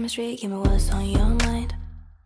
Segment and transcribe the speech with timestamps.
[0.00, 1.74] chemistry, give me what's on your mind.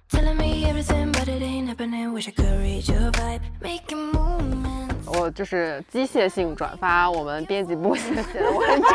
[0.08, 2.12] Telling me everything, but it ain't happening.
[2.12, 4.94] Wish I could read your vibe, making movements.
[5.06, 8.90] 我就是机械性转发我们编辑部写的文章，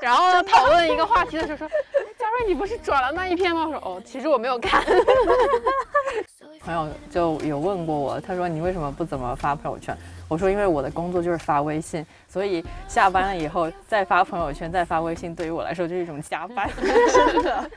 [0.00, 4.82] 然后讨论一个话题的时候说：“哎嘉瑞，你不是转了那一篇吗？”我说：“哦，其实我没有看。”
[6.64, 9.94] 朋友就有问过我，他说：“你为什么不怎么发朋友圈？”
[10.26, 16.66] 我说：“因为我的工作就是发微信，所以下班了以后再发朋友圈、再发微信，对于我来说就是一种加班。”
[17.12, 17.70] 真的。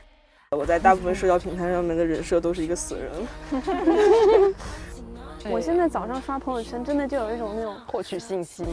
[0.54, 4.54] 我在大部分社交平台上面的人设都是一个死人。
[5.50, 8.68] 我现在早上刷朋友圈，真的就有一种那种获取信息嘛，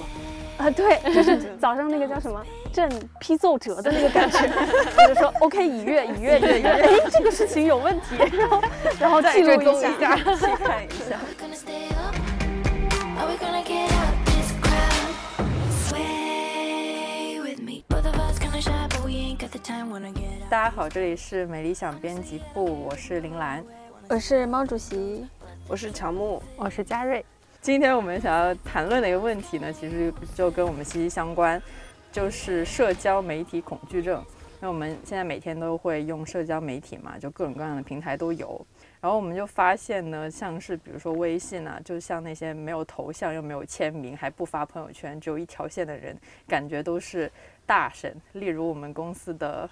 [0.59, 4.37] 啊，对，就是早上那个叫什么朕批奏折的那个感觉，
[5.03, 8.61] 我就说 OK 已阅已阅已阅， 哎，这个事情有问题，然后
[9.01, 11.19] 然后记录一下，细看一下。
[20.49, 23.63] 大家好，这里是美理想编辑部，我是林兰，
[24.09, 25.27] 我是毛主席，
[25.67, 27.23] 我是乔木，我是嘉瑞。
[27.61, 31.61] 今天我们想要谈论的一个问题呢，其实就跟我们息息相关，
[32.11, 34.25] 就是社交媒体恐惧症。
[34.59, 38.65] 那我们现在每天都会用社交媒体嘛，就各种各样的平台都有。
[38.99, 46.15] 然后我们就发现呢，像是比如说微信啊，就像那些没有头像又没有签名，还不发朋友圈，只有一条线的人，
[46.47, 47.31] 感觉都是
[47.71, 48.13] 大神。
[48.33, 49.69] 例如我们公司的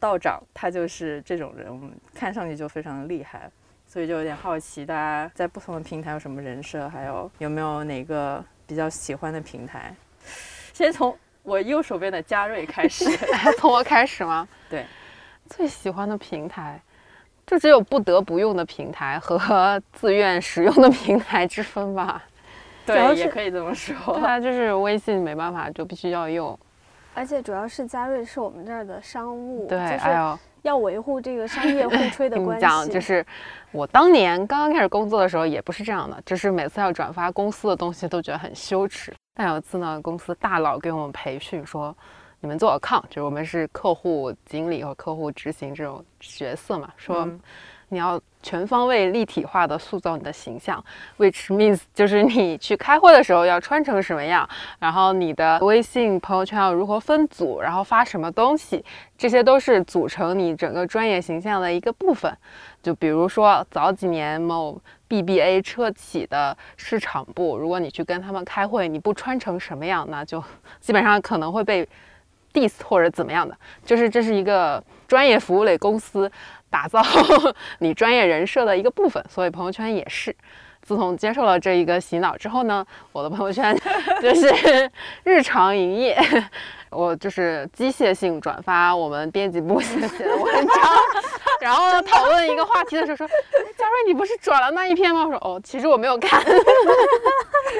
[0.00, 3.48] 道长，他就是这种人，我们看上去就非常的厉害。
[3.86, 9.94] 所以就有点好奇，大家在不同的平台有什么人设，还有有没有哪个比较喜欢的平台？
[10.72, 13.04] 先从我右手边的嘉瑞开始。
[13.58, 14.48] 从我开始吗？
[14.68, 14.84] 对，
[15.48, 16.82] 最喜欢的平台，
[17.46, 22.24] 就只有不得不用的平台和自愿使用的平台之分吧。
[22.84, 24.14] 对，也可以这么说。
[24.14, 26.58] 对啊，就是微信没办法，就必须要用。
[27.16, 32.60] 而且主要是嘉瑞是我们这儿的商务，对，就是要维护这个商业互 吹的关系。
[32.60, 33.24] 讲，就是
[33.72, 39.14] 我当年刚刚开始工作的时候也不是这样的，就是每次要转发公司的东西都觉得很羞耻。
[39.34, 41.96] 但有一次呢，公司大佬给我们培训说，
[42.40, 47.40] 你们做 account，就是我们是客户经理和客户执行这种角色嘛，说嗯
[47.88, 50.82] 你要全方位立体化的塑造你的形象
[51.18, 54.48] ，which means 就是你去开会的时候要穿成什么样，
[54.78, 58.84] 然后你的微信朋友圈要如何分组，然后发什么东西，
[59.18, 62.32] 这些都是组成你整个专业形象的一个部分。
[62.84, 70.40] 就比如说早几年某 BBA 车企的市场部，如果你去跟他们开会，你不穿成什么样，那就
[70.78, 71.84] 基本上可能会被
[72.52, 73.58] diss 或者怎么样的。
[73.84, 76.30] 就是这是一个专业服务类公司
[76.76, 77.02] 打造
[77.80, 80.36] 你专业人设的一个部分，所以朋友圈也是。
[80.82, 83.74] 自从接受了这一个洗脑之后呢，我的朋友圈
[84.20, 84.90] 就是
[85.24, 86.16] 日常营业，
[86.90, 90.76] 我就是机械性转发我们编辑部写的文章，
[91.60, 93.26] 然后讨论一个话题的时候说
[93.76, 96.44] ：“嘉瑞，你不是转了那一篇吗？”我说：“哦，其实我没有看。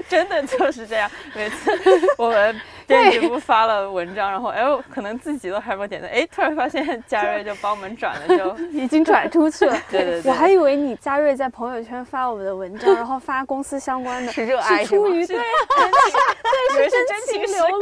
[0.09, 1.09] 真的就是这样。
[1.34, 1.71] 每次
[2.17, 9.77] 我们编辑部发了文章，然后哎，我可能自己都还没有点赞，哎，突然发现 嘉瑞就帮我们转了，就 已经转出去了。
[9.91, 10.31] 对对对。
[10.31, 17.81] 我还以为你嘉瑞在朋友圈发我们的文章，然后发公司相关的，是热爱是出于对以为是真情流露，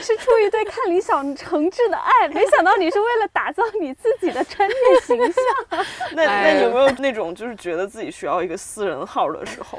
[0.00, 2.28] 是出于对看理想诚挚的爱。
[2.28, 5.84] 没想到你是为了打造你自己的专业形象。
[6.12, 9.78] 那那有没有那种就是觉得自己需要一个私人号的时候？”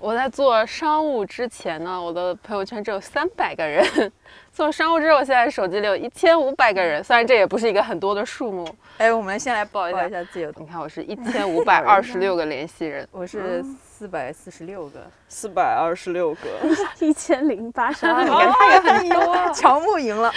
[0.00, 3.84] 我在做商务之前呢，我的朋友圈只有三百个人；
[4.52, 7.02] 做商务之后，现在手机里有一千五百个人。
[7.02, 13.06] 虽然这也不是一个很多的数目，哎，我们先来报一下一下自己的，你看我是 一千五百二十六个联系人。
[13.10, 16.48] 我是四百四十六个，四百二十六个，
[17.04, 20.32] 一千零八十二，你看他也很多，乔木赢了，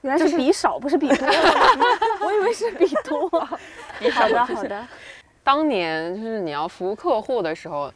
[0.00, 1.28] 原来是比少，不是比多。
[2.20, 3.28] 我以为是比多。
[3.28, 4.86] 好的，好的。
[5.42, 7.92] 当年就是你要服务客户的时候，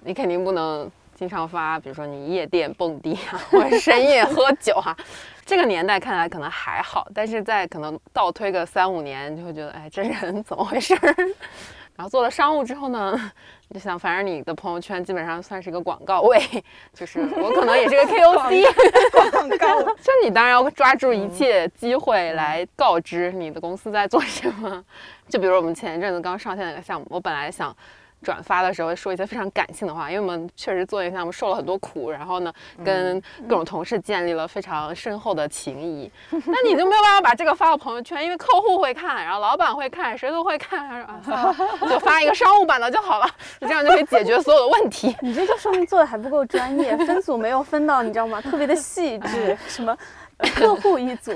[0.00, 4.96] 你肯定不能经常发，比如说你夜店蹦迪啊，或者深夜喝酒啊。
[5.44, 11.14] 这个年代看来可能还好，但是在可能倒推个三五年，就会觉得，哎，这人怎么回事儿？
[11.96, 13.18] 然后做了商务之后呢，
[13.68, 16.40] 你就想，反正你的朋友圈基本上算是一个广告位，
[16.94, 19.82] 就是我可能也是个 KOC，广告。
[19.94, 24.84] 就你当然要抓住一切机会来告知你的公司在做什么。
[25.28, 27.76] 就比如我们前一阵子刚上线那个项目，我本来想
[28.22, 32.52] 转发的时候说一些非常感性的话，因为我们确实做一个项目受了很多苦，然后呢
[32.84, 36.10] 跟各种同事建立了非常深厚的情谊。
[36.30, 41.54] 那你就没有办法把这个发到朋友圈，因为客户会看，然后老板会看，谁都会看，啊算了，
[41.88, 43.26] 就发一个商务版的就好了，
[43.60, 45.14] 这样就可以解决所有的问题。
[45.20, 48.40] 你这就说明做的还不够专业，分组没有分到，你知道吗？
[48.40, 49.96] 特别的细致， 什么
[50.54, 51.32] 客户一组，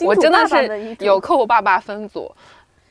[0.00, 2.30] 我真的是有客户爸爸分组，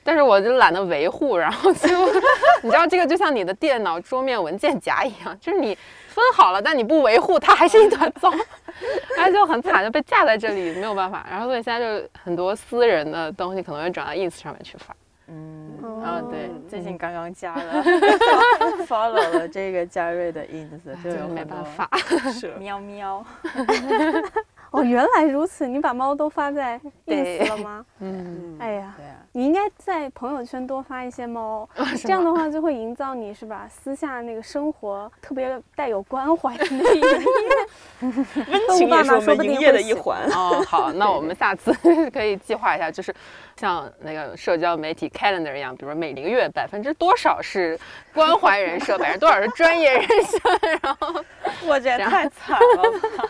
[0.05, 1.89] 但是我就懒得维护，然后就
[2.61, 5.75] 你知道这个就像你的电脑桌面文件夹一样，就是你
[6.07, 8.31] 分好了，但你不维护，它还是一团糟，
[9.17, 11.25] 然后就很惨，就被架在这里，没有办法。
[11.27, 14.95] 然后所以现在就很多私人的东西可能会转到 ins 上面去发。
[15.27, 17.83] 嗯，哦然后对，最近刚刚加了
[18.87, 21.89] follow 了这个嘉瑞的 ins，就有没办法，
[22.31, 23.25] 是喵喵。
[24.69, 27.85] 哦，原来如此，你把猫都发在对 ins 了吗？
[28.01, 31.67] 嗯，哎呀，对啊，你应该在朋友圈多发一些猫，
[32.01, 33.67] 这样的话就会营造你是吧？
[33.69, 37.11] 私下那个生活特别带有关怀的那一面。
[38.47, 40.21] 温情也是我们营业的一环。
[40.31, 41.75] 哦，好，那我们下次
[42.11, 43.13] 可以计划一下，就是
[43.57, 47.77] 像那个社交媒体 calendar 一样，比如说每个月百分之多少是
[48.13, 50.39] 关怀人设，百分之多少是专业人设，
[50.81, 51.21] 然后
[51.67, 52.83] 我觉得太惨了
[53.17, 53.27] 吧！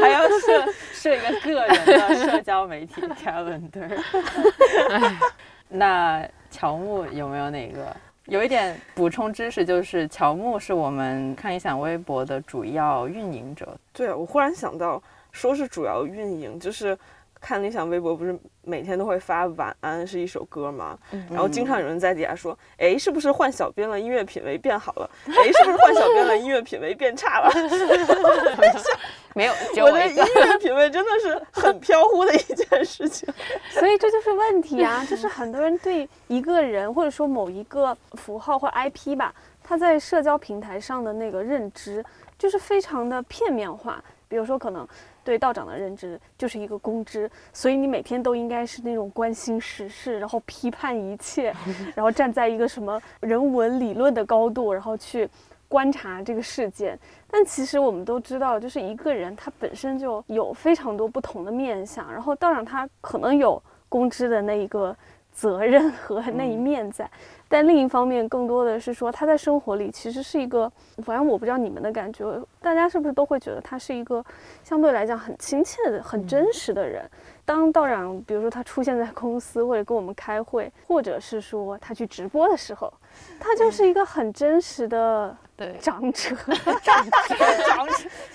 [0.00, 5.03] 还要设设一个个人的社交媒体 calendar。
[5.68, 7.96] 那乔木有没有哪个？
[8.26, 13.76] 有一点补充知识，就是乔木是我们看理想微博的主要运营者。
[13.92, 16.96] 对，我忽然想到，说是主要运营，就是
[17.38, 20.98] 看理想微博不是每天都会发晚安是一首歌吗？
[21.30, 25.10] 然后经常有人在底下说，哎，是不是换小编了，音乐品味变好了？
[25.26, 27.50] 哎，是不是换小编了，音乐品味变差了？
[29.34, 29.52] 没有，
[29.84, 30.16] 我的音。
[30.16, 33.28] 乐品味真的是很飘忽的一件事情。
[33.70, 42.04] 所以这就是问题啊，就是很多人对一个人或者说某一个符号或 IP 吧，他在社交平台上的那个认知
[42.38, 44.02] 就是非常的片面化。
[44.26, 44.86] 比如说，可能
[45.24, 51.52] 对道长的认知就是一个公知，所以你每天都应该是那种关心时事，然后批判一切，
[51.96, 55.28] 然后站在一个什么人文理论的高度，然后去
[55.66, 56.96] 观察这个事件。
[57.28, 64.94] 但其实我们都知道，就是一个人他本身就有非常多不同的面相，然后道长他可能有公知的那一个
[65.34, 67.10] 责任和那一面在，
[67.48, 70.70] 但另一方面更多的是说他在生活里其实是一个，
[71.04, 72.24] 反正我不知道你们的感觉，
[72.62, 74.24] 大家是不是都会觉得他是一个
[74.62, 77.04] 相对来讲很亲切的、很真实的人。
[77.44, 82.90] 当道长比如说他出现在公司或者跟我们开会，或者是说他去直播的时候，
[83.38, 86.34] 他就是一个很真实的对， 长者。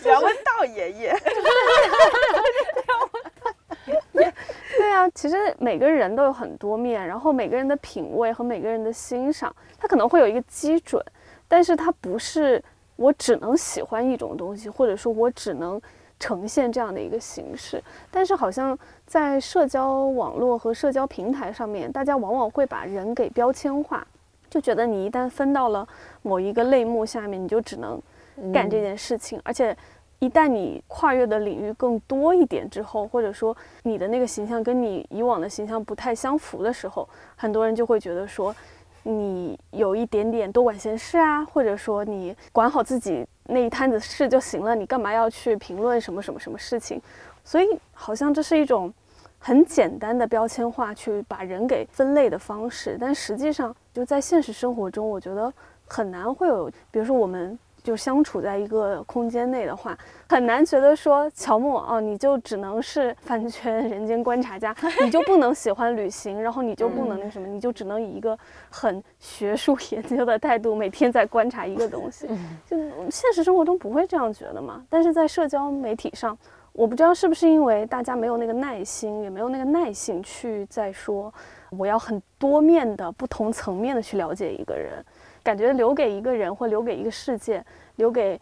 [0.03, 1.15] 梁文道爷爷，
[4.13, 4.33] 对
[4.77, 11.03] 对啊，其实每个人都有很多面，然后每个人的品味和每个人的欣赏，他可能会有一个基准，
[11.47, 12.63] 但是它不是
[12.95, 15.81] 我只能喜欢一种东西，或者说我只能
[16.19, 17.81] 呈现这样的一个形式。
[18.11, 24.05] 但是好像在社交网络和社交平台上面，大家往往会把人给标签化，
[24.49, 25.87] 就觉得你一旦分到了
[26.21, 28.01] 某一个类目下面，你就只能
[28.53, 29.75] 干这件事情，而且
[30.19, 38.53] 一旦你跨越的领域更多一点之后，或者说你的那个形象跟你以往的形象不太相符的时候，很多人就会觉得说
[39.03, 47.01] 你有一点点多管闲事啊，或者说你管好自己那一摊子事就行了，你干嘛要去评论什么什么什么事情？
[47.43, 48.93] 所以好像这是一种
[49.39, 55.51] 很简单的标签化去把人给分类的方式，但实际上就在现实生活中，我觉得
[55.87, 57.57] 很难会有，比如说我们
[57.89, 59.97] 就相处在一个空间内的话，
[60.29, 68.37] 很难觉得说乔木哦，你就只能是 饭圈人间观察家，你就不能喜欢旅行，然后你就不能那什么，你就只能以一个
[68.69, 72.27] 很学术 研究的态度每天在观察一个东西，
[72.67, 72.77] 就
[73.09, 76.37] 现实生活中不会这样觉得嘛，但是在社交媒体上。
[76.71, 81.33] 我不知道是不是因为大家没有那个耐心，也没有那个耐性去再说，
[81.71, 85.03] 我要很多面的、不同层面的去了解一个人，
[85.43, 87.65] 感觉留给一个人或留给一个事件、
[87.95, 88.39] 留给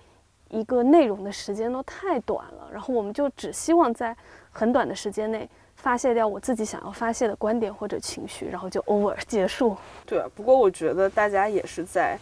[0.49, 2.69] 一个内容的时间都太短了。
[2.71, 4.15] 然后我们就只希望在
[4.51, 9.75] 很短的时间内发泄掉我自己想要发泄的观点或者情绪，然后就 over 结束。
[10.05, 12.17] 对，不过我觉得大家也是在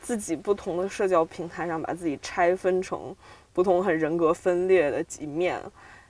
[0.00, 3.14] 自己不同的社交平台上把自己拆分成
[3.52, 5.60] 不同很人格分裂的几面，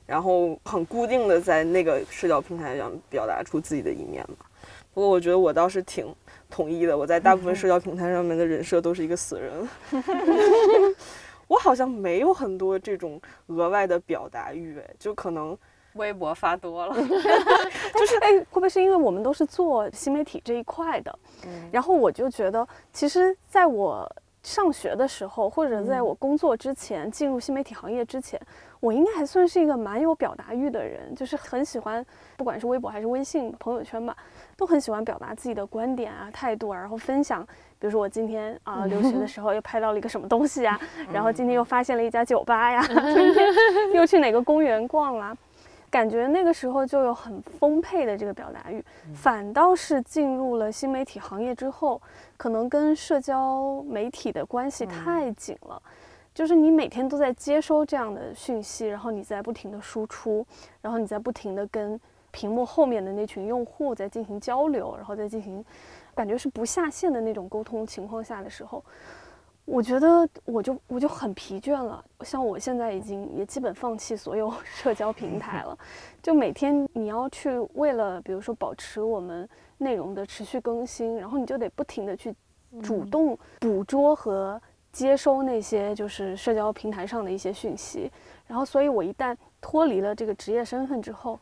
[0.07, 4.47] 然后很固定的在那个社交平台上表达出自己的一面嘛。
[4.95, 6.07] 不过我觉得我倒是挺
[6.51, 9.69] 统一的，我在大部分 社交平台上面的人设都是一个死人。
[11.49, 15.57] 我好像没有很多这种额外的表达欲，哎，就可能
[15.95, 21.19] 微博发多了， 就是哎，会不会是因为我们都是做新媒体这一块的？
[21.73, 24.07] 然后我就觉得，其实在我
[24.43, 28.39] 上学的时候，或者在我工作之前，进入新媒体行业之前，
[28.79, 32.05] 我应该还算是一个蛮有表达欲的人，就是很喜欢，
[32.37, 34.15] 不管是微博还是微信朋友圈吧，
[34.59, 37.47] 都很喜欢表达自己的观点啊、态度啊，然后分享。
[37.79, 40.77] 比如说我今天啊、留学的时候又拍到了一个什么东西啊，
[41.13, 42.83] 然后今天又发现了一家酒吧呀，
[43.15, 43.47] 今天
[43.95, 45.35] 又去哪个公园逛啦。
[45.89, 48.85] 感觉那个时候就有很丰沛的这个表达欲，
[49.15, 52.03] 反倒是进入了新媒体行业之后，
[52.37, 55.81] 可能跟社交媒体的关系太紧了。
[56.35, 60.45] 就是你每天都在接收这样的讯息，然后你在不停的输出，
[60.83, 61.99] 然后你在不停的跟
[62.31, 65.65] 屏幕后面的那群用户在进行交流，然后再进行，
[66.15, 68.85] 感觉是不下线的那种沟通情况下的时候，
[69.65, 72.05] 我觉得我就我就很疲倦了。
[72.21, 75.79] 像我现在已经也基本放弃所有 社交平台了，
[76.23, 82.35] 就每天你要去为了比如说保持我们内容的持续更新，然后你就得不停的去
[82.83, 84.61] 主动捕捉和。
[84.91, 88.11] 接收那些就是社交平台上的一些讯息，
[88.47, 91.39] 然后，所以我一旦脱离了这个职业身份之后，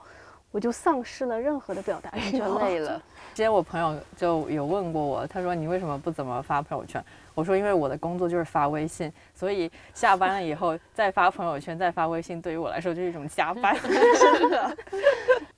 [0.57, 2.97] 我就丧失了任何的表达欲，就累了。
[3.37, 7.05] 之前我朋友就有问过我，他说你为什么不怎么发朋友圈？
[7.35, 13.77] 我说因为我的工作就是发微信，所以下班了以后再发朋友圈、再发微信，对于我来说就是一种加班。
[13.83, 14.75] 真的，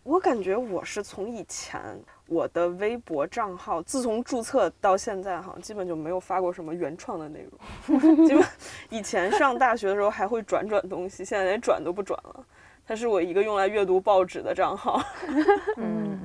[0.03, 1.81] 我感觉我是从以前。
[2.27, 7.47] 我的微博账号自从注册到现在，好像基本就没有发过什么原创的内
[7.89, 7.99] 容。
[8.27, 8.45] 基本
[8.91, 12.45] 以前上大学的时候还会转转东西，现在连转都不转了。
[12.89, 15.01] 它是我一个用来阅读报纸的账号。
[15.77, 16.19] 嗯。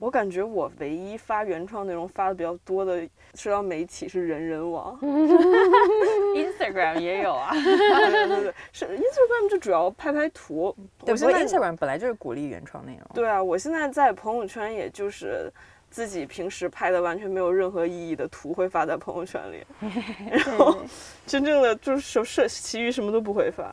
[0.00, 3.02] 我感觉我唯一发原创内容发的比较多的
[3.34, 4.98] 社交媒体是人人网，
[6.34, 10.74] Instagram 也有啊，对对对，是 Instagram 就主要拍拍图。
[11.04, 13.02] 对，不过 Instagram 本来就是鼓励原创内容。
[13.12, 15.52] 对啊，我现在在朋友圈也就是
[15.90, 19.62] 自己平时拍的完全没有任何意义的图会发在朋友圈里，
[20.30, 20.78] 然后
[21.26, 23.70] 真正的就是设其余什么都不会发。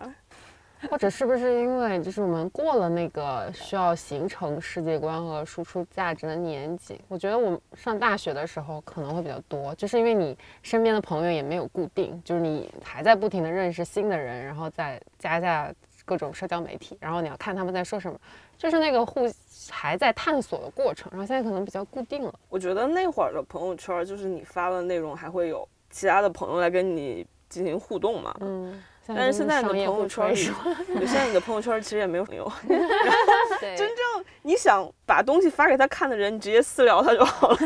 [0.89, 7.00] 或者是不是因为就是我们过了那个需要形成世界观和输出价值的年纪？
[7.08, 15.74] 我觉得我们上大学的时候可能会比较多，就是因为你身边的朋友也没有固定，就是你还在不停的认识新的人，然后再加下
[16.06, 18.17] 各种社交媒体，然后你要看他们在说什么，
[18.58, 19.29] 就是那个互
[19.70, 21.10] 还在探索的过程。
[21.12, 22.34] 然后现在可能比较固定了。
[22.50, 28.36] 我觉得那会儿的朋友圈，就是你发的内容还会有其他的朋友来跟你进行互动嘛。
[28.39, 28.82] 嗯。
[29.08, 32.52] 但是 现在你的朋友圈里，现在你的朋友圈其实也没有朋友。
[33.60, 37.58] 真正你想把东西发给他看的人，你直接私聊他就好了。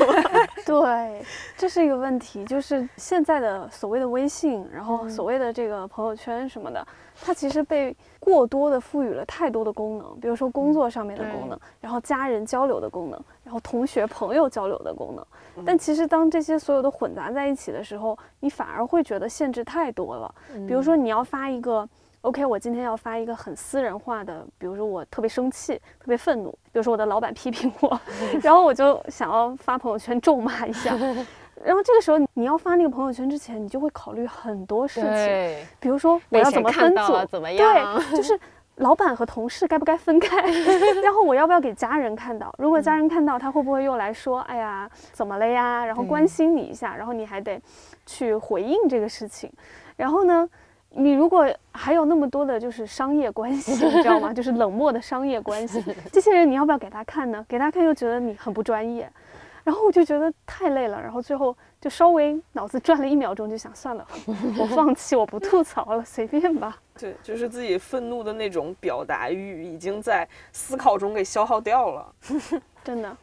[0.80, 1.22] 对，
[1.58, 6.86] 这是一个问题，就是现在的所谓的微信，然后所谓的这个朋友圈什么的，
[7.22, 15.26] 它其实被过多的赋予了太多的功能，比如说工作上面的功能，然后家人交流的功能，然后同学朋友交流的功能。
[15.66, 20.34] 但其实当这些所有的混杂在一起的时候，你反而会觉得限制太多了。
[20.68, 21.88] 比如说你要发一个
[22.22, 28.00] ，OK，我今天要发一个很私人化的，比如说我特别生气、特别愤怒，比如说我的老板批评我，
[28.42, 30.96] 然后我就想要发朋友圈咒骂一下。
[31.64, 38.40] 然后这个时候你要发那个朋友圈之前，你就会考虑很多事情，比如说我要怎么分组，怎么样，对，就是。
[38.78, 40.42] 老板和同事该不该分开？
[41.04, 42.52] 然后我要不要给家人看到？
[42.58, 47.62] 如果家人看到，他会不会又来说：“哎呀，怎么了呀？”然后关心你一下，然后你还得
[48.08, 49.52] 去回应这个事情。
[49.98, 50.50] 然后呢，
[50.94, 54.32] 你如果还有那么多的就是商业关系，你知道吗？
[54.36, 57.46] 就是冷漠的商业关系，这些人你要不要给他看呢？
[57.48, 59.10] 给他看又觉得你很不专业。
[59.64, 64.08] 然后我就觉得太累了，然后最后就稍微脑子转了一秒钟，就想算了，
[64.58, 66.78] 我放弃，我不吐槽了，随便吧。
[66.98, 72.14] 对，就是自己愤怒的那种表达欲，已经在思考中给消耗掉了。
[72.84, 73.18] 真的，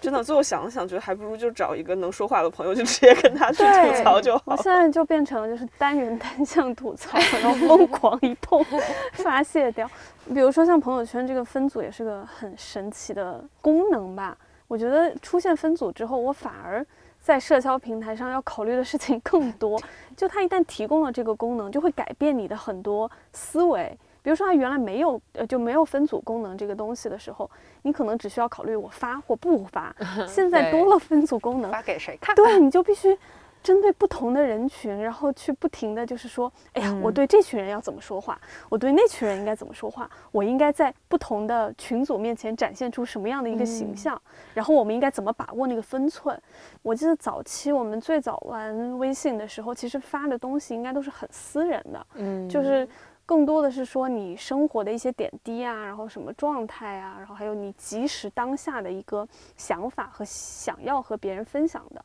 [0.00, 4.42] 真的，最后想了想，觉得还不如就找一个能说话的朋友，就直接跟他去吐槽就好。
[4.46, 8.64] 我现在就变成了就是单人单向吐槽，然后疯狂一通
[9.12, 9.88] 发泄掉。
[10.32, 14.36] 比如说像朋友圈这个分组，也是个很神奇的功能吧。
[14.68, 16.84] 我觉得出现分组之后，我反而
[17.26, 19.76] 在社交平台上要考虑的事情更多。
[20.16, 23.98] 就它一旦提供了这个功能，就会改变你的很多思维。
[24.22, 27.50] 比如说，它原来没有呃就没有分组功能这个东西的时候，
[27.82, 29.92] 你可能只需要考虑我发或不发。
[30.28, 32.32] 现在多了分组功能，发给谁看？
[32.36, 33.18] 对，你就必须。
[33.66, 44.22] 针对不同的人群，然后去不停的就是说，哎呀，我对这群人要怎么说话，我对那群人应该怎么说话，我应该在不同的群组面前展现出什么样的一个形象，
[44.54, 46.40] 然后我们应该怎么把握那个分寸。
[46.82, 52.88] 我记得早期我们最早玩微信的时候，其实发的东西应该都是很私人的，嗯，就是
[53.26, 62.04] 更多的是说你生活的一些点滴啊，然后什么状态啊，然后还有你即时当下的一个想法和想要和别人分享的。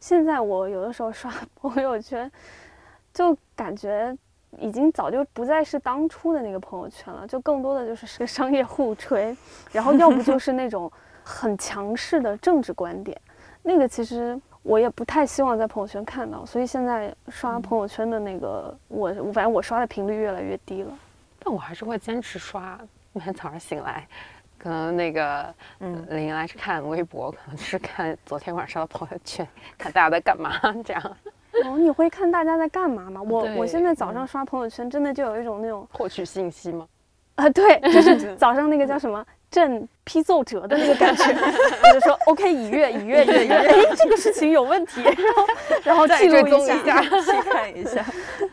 [0.00, 2.30] 现在我有的时候刷 朋友圈，
[3.12, 4.16] 就感觉
[4.58, 9.36] 已经早就不再是当初的那个朋友圈了，就更多的就是是个商业互吹，
[9.70, 10.90] 然后要不就 是那种
[11.22, 13.20] 很强势的政治观点，
[13.62, 20.98] 那个其实我也不太希望在朋友圈看到，所以现在刷朋友圈的那个我，反正我刷的频率越来越低了，
[21.38, 22.78] 但我还是会坚持刷。
[23.12, 24.06] 每天早上醒来，
[24.62, 29.46] 可能那个嗯林来是看微博，可能是看昨天晚上的朋友圈，
[29.78, 30.52] 看大家在干嘛
[30.84, 31.16] 这样
[31.64, 33.20] 哦，你会看大家在干嘛吗？
[33.22, 36.86] 我我现在早上刷朋友圈，真的就有一种那种获取信息吗？
[37.36, 45.46] 啊，对，就是 早上那个叫什么朕批奏折的那个感觉，我 就说 OK 已阅已阅已阅，哎，这个事情有问题，然后
[45.84, 48.04] 然后记录一下，细看一下。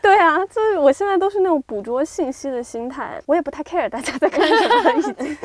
[0.02, 5.38] 对啊，就是我现在都是那种捕捉信息的心态，我也不太 care 大家在干什么了，已经。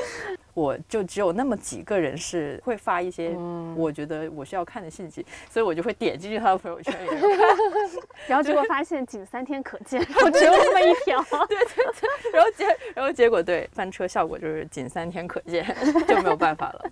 [0.53, 7.57] 我就只有那么几个人是会发一些嗯我觉得我需要看的信息，所以我就会点进去他的朋友圈里面看。
[8.27, 11.21] 然后结果发现仅三天可见， 然后只有那么一条。
[11.47, 15.65] 对对对然后结然后结果对翻车效果就是仅三天可见，
[16.07, 16.85] 就没有办法了。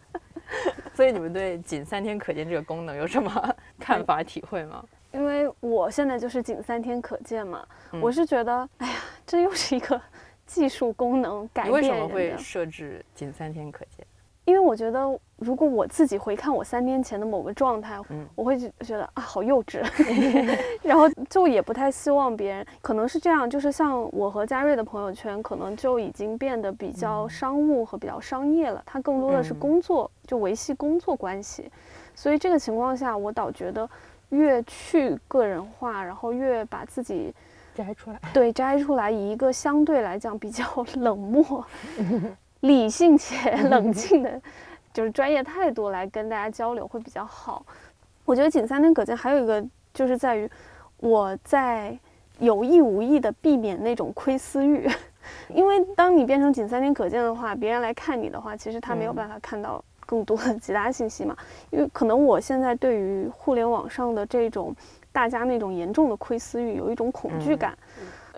[0.94, 4.84] 所以你们对仅三天可见这个功能有什么看法体会吗？
[5.13, 8.94] 因为我现在就是仅三天可见嘛，嗯我是觉得，哎呀，
[9.25, 10.01] 这又是一个
[10.53, 14.05] 技术功能改变人为什么会设置仅三天可见？
[14.43, 15.00] 因为我觉得，
[15.38, 18.27] 如果我自己回看我三天前的某个状态，嗯。
[18.36, 19.81] 我会觉觉得啊，好幼稚，
[20.84, 31.72] 然后就也不太希望别人，可能是这样，就是像我和嘉瑞的朋友圈，可能就已经变得比较商务和比较商业了，它更多的是嗯工作，就维系工作关系，
[32.13, 33.88] 所以这个情况下，我倒觉得
[34.29, 37.34] 越去个人化，然后越把自己
[37.75, 40.63] 摘出来，对摘出来，以一个相对来讲比较
[40.96, 41.66] 冷漠、
[42.62, 44.42] 理性且冷静的，
[44.94, 47.66] 就是专业态度来跟大家交流会比较好。
[48.25, 49.63] 我觉得仅三天可见，还有一个
[49.94, 50.50] 就是在于
[50.98, 51.98] 我在
[52.40, 54.90] 有意无意的避免那种窥私欲，
[55.50, 61.36] 因为当你变成仅三天可见的话，别人来看你的话，其实他没有嗯办法看到更多的其他信息嘛。
[61.72, 64.75] 因为可能我现在对于互联网上的这种
[65.12, 67.58] 大家那种严重的窥私欲有一种恐惧嗯。
[67.58, 67.77] 感，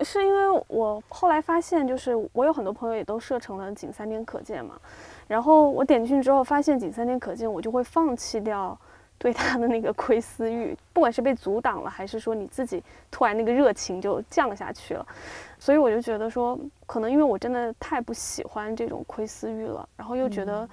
[0.02, 4.74] 是因为我后来发现，就是我有很多朋友也都设成了仅三天可见嘛，
[5.28, 8.78] 然后我点进去之后发现仅三天可见，我就会放弃掉。
[9.16, 15.06] 对他的那个窥私欲，不管是被阻挡了，还是说你自己突然那个热情就降下去了，
[15.56, 20.68] 所以我就觉得说，可能因为我真的太不喜欢这种窥私欲了，然后又觉得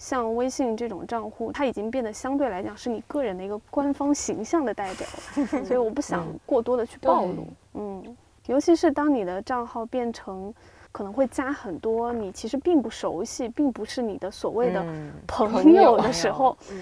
[0.00, 5.06] 像微信这种账户，它已经变得相对来讲是你个人的一个官方形象的代表
[5.44, 7.46] 了， 所以我不想过多的去暴露。
[7.74, 10.52] 嗯，尤其是当你的账号变成
[10.90, 16.80] 可能会加很多你其实并不熟悉，并不是你的所谓的嗯朋朋友友的时候，嗯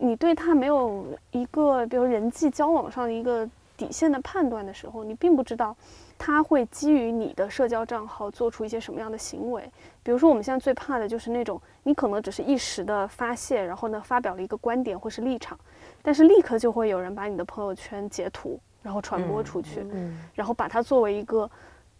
[0.00, 5.76] 你对他没有一个比如人际交往上的一个底线的判断的时候，你并不知道
[6.18, 9.62] 他会基于你的社交账号做出一些什么样的行为。
[10.02, 15.58] 比如说，我们现在最怕的就是那种你可能只是一时的发泄，然后呢发表了一个观点或是立场，
[16.02, 21.48] 但是立刻就会有人把你的朋友圈截图，然后传播出去，嗯，然后把它作为一个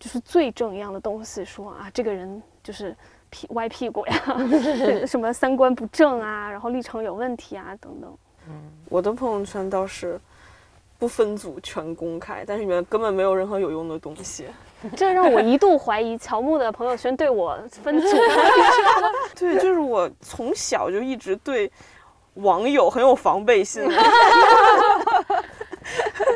[0.01, 2.97] 就是罪证一样的东西，说啊这个人就是
[3.31, 4.15] 屁歪屁股呀，
[5.07, 8.11] 什么三观不正啊，然后立场有问题啊等等。
[8.49, 8.55] 嗯
[8.89, 10.19] 我的朋友圈倒是
[10.99, 14.47] 不分组全公开，但是里面根本没有任何有用的东西。
[14.97, 18.07] 这让我一度怀疑乔木的朋友圈对我分组。
[19.39, 21.71] 对，就是我从小就一直对
[22.35, 23.89] 网友很有防备心，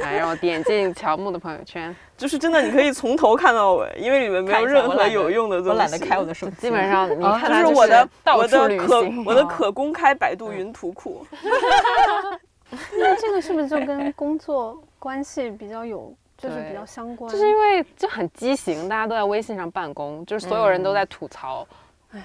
[0.03, 5.71] 来让我点进乔木的朋友圈，就是真的你可以从头看到尾，因为里面没有任何有用的东西。
[5.71, 11.25] 我懒得开我的手机，基本上你啊看它就是我的到我的可行，我的可公开百度云图库。
[12.99, 17.31] 那这个是不是就跟工作关系比较有，就是比较相关？
[17.31, 21.67] 就是因为就很畸形，大家都在微信上办公，就是所有人都在吐槽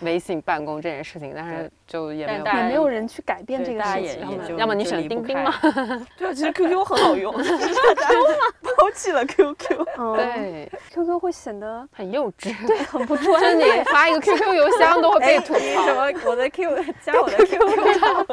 [0.02, 4.58] 微信办公这件事情，但是就也没有也没有人去改变这个对大家也事情。
[4.58, 5.54] 要么你选钉钉嘛
[6.18, 8.16] 对啊，其实 QQ 很好用，只 是大家
[8.62, 9.86] 抛弃了 QQ。
[9.98, 13.64] 嗯 对，，QQ 会显得很幼稚，对很不就是你。
[13.92, 15.94] 发一个 QQ 邮箱都会被哎，吐槽什。
[15.94, 16.20] 么？
[16.26, 18.26] 我的 Q 加我的 QQ 号，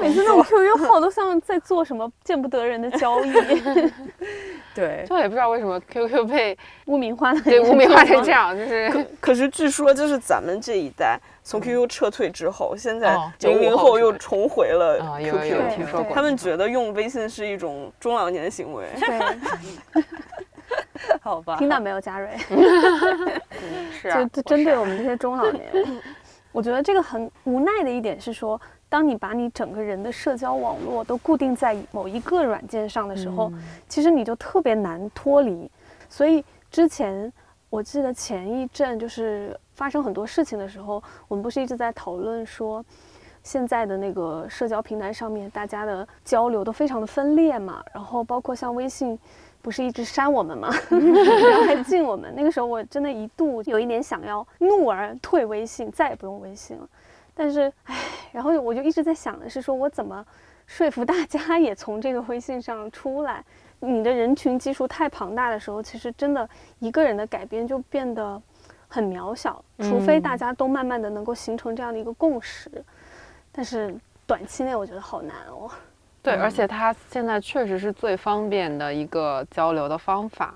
[0.00, 3.32] 每次那种 QQ 号都像在做什么见不得人的交易，
[4.74, 11.01] 对，就也不知道为什么 QQ 被污名化了对污名化成这样，就是可是据说就是咱们这一代
[11.42, 18.86] 从 QQ 撤退之后，现在哦零零后后又重回了 QQ，对听说过，他们觉得用微信是一种中老年行为。
[19.00, 20.02] 对，
[21.20, 22.30] 好吧，听到没有，嘉瑞？
[24.00, 26.00] 是啊就，针对我们这些中老年人，
[26.52, 35.70] 我觉得这个很无奈的一点是说，当你把你整个人的社交网络都固定在某一个软件上的时候，嗯其实你就特别难脱离。
[36.08, 37.32] 所以之前
[37.72, 42.84] 我记得前一阵就是发生很多事情的时候，我们不是一直在讨论说，
[43.42, 49.18] 现在的那个社交平台上面，大家的交流都非常的分裂嘛，然后包括像微信，
[49.62, 52.30] 不是一直删我们嘛， 然后还禁我们。
[52.36, 56.86] 那个时候我真的一度有一点想要怒而退微信，再也不用微信了。
[57.32, 57.96] 但是，唉，
[58.32, 60.22] 然后我就一直在想的是，说我怎么
[60.66, 63.42] 说服大家也从这个微信上出来？
[63.84, 68.40] 你的人群基数太庞大的时候，其实真的一个人的改变就变得
[68.86, 72.70] 很渺小，除非大家都慢慢的能够形成这样的一个共识。
[73.50, 75.68] 但是短期内我觉得好难哦。
[76.22, 80.54] 对，而且它现在确实是最方便的一个交流的方法，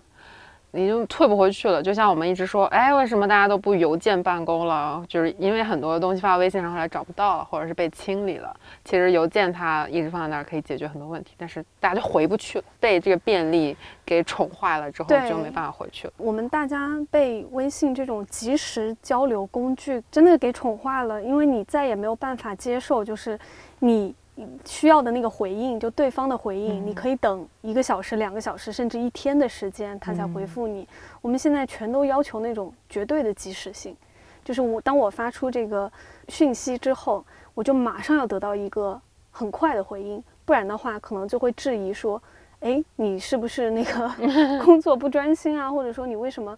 [0.76, 1.82] 你就退不回去了。
[1.82, 5.02] 就像我们一直说，哎，为什么大家都不邮件办公了？
[5.08, 8.54] 就是因为很多东西发微信上后来找不到了，或者是被清理了。
[8.84, 16.12] 其实邮件它一直放在那儿可以解决很多问题，但是大家就回不去了，被这个便利给宠坏了之后就没办法回去了。
[16.18, 23.38] 我们大家被微信这种即时交流工具真的给宠坏了，因为你再也没有办法接受，就是
[23.78, 24.14] 你
[24.64, 30.86] 需要的那个回应，就对方的回应，你可以等一个小时、两个小时，甚至一天的时间，他才回复你。
[31.22, 33.96] 我们现在全都要求那种绝对的及时性，
[34.44, 35.90] 就是我当我发出这个
[36.28, 42.22] 讯息之后，我就马上要得到一个很快的回应，不然的话，可能就会质疑说，
[42.60, 44.10] 哎，你是不是那个
[44.64, 45.70] 工作不专心啊？
[45.70, 46.56] 或者说你为什么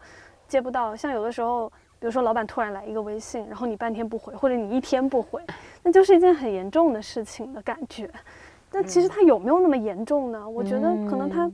[0.48, 0.96] 接不到？
[0.96, 5.42] 像有的时候，比如说老板突然来一个微信，然后你半天不回，或者你一天不回，
[5.82, 8.10] 那就是一件很严重的事情的感觉。
[8.70, 10.48] 但其实它有没有那么严重呢？
[10.48, 11.50] 我觉得可能它，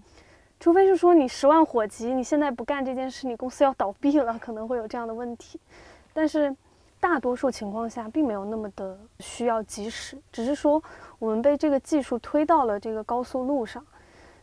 [0.58, 5.60] 除非是说你十万火急，你现在不干这件事，你公司要倒闭了，可能会有这样的问题。
[6.12, 6.54] 但是
[7.00, 10.82] 大多数情况下并没有那么的需要及时，只是说
[11.18, 13.84] 我们被这个技术推到了这个高速路上。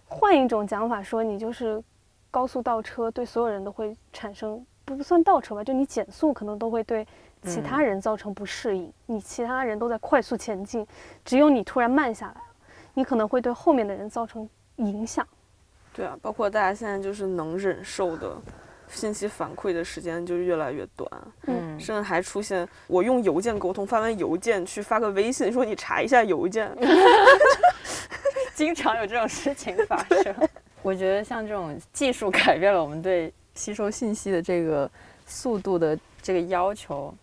[0.07, 1.81] 换一种讲法说，你就是
[2.29, 7.05] 高速倒车，对所有人都会产生不不算倒车吧，就你减速可能都会对
[7.43, 8.91] 其他人造成不适应。
[9.05, 10.85] 你其他人都在快速前进，
[11.23, 12.41] 只有你突然慢下来了，
[12.93, 15.27] 你可能会对后面的人造成影响。
[15.93, 18.35] 对啊，包括大家现在就是能忍受的
[18.87, 21.09] 信息反馈的时间就越来越短，
[21.47, 26.69] 嗯，甚至还出现我用邮件沟通，发完邮件去发个微信说你查一下邮件，
[28.55, 30.35] 经常有这种事情发生。
[30.81, 34.89] 我觉得像这种技术改变了我们对吸收信息的这个
[35.25, 37.13] 速度的这个要求，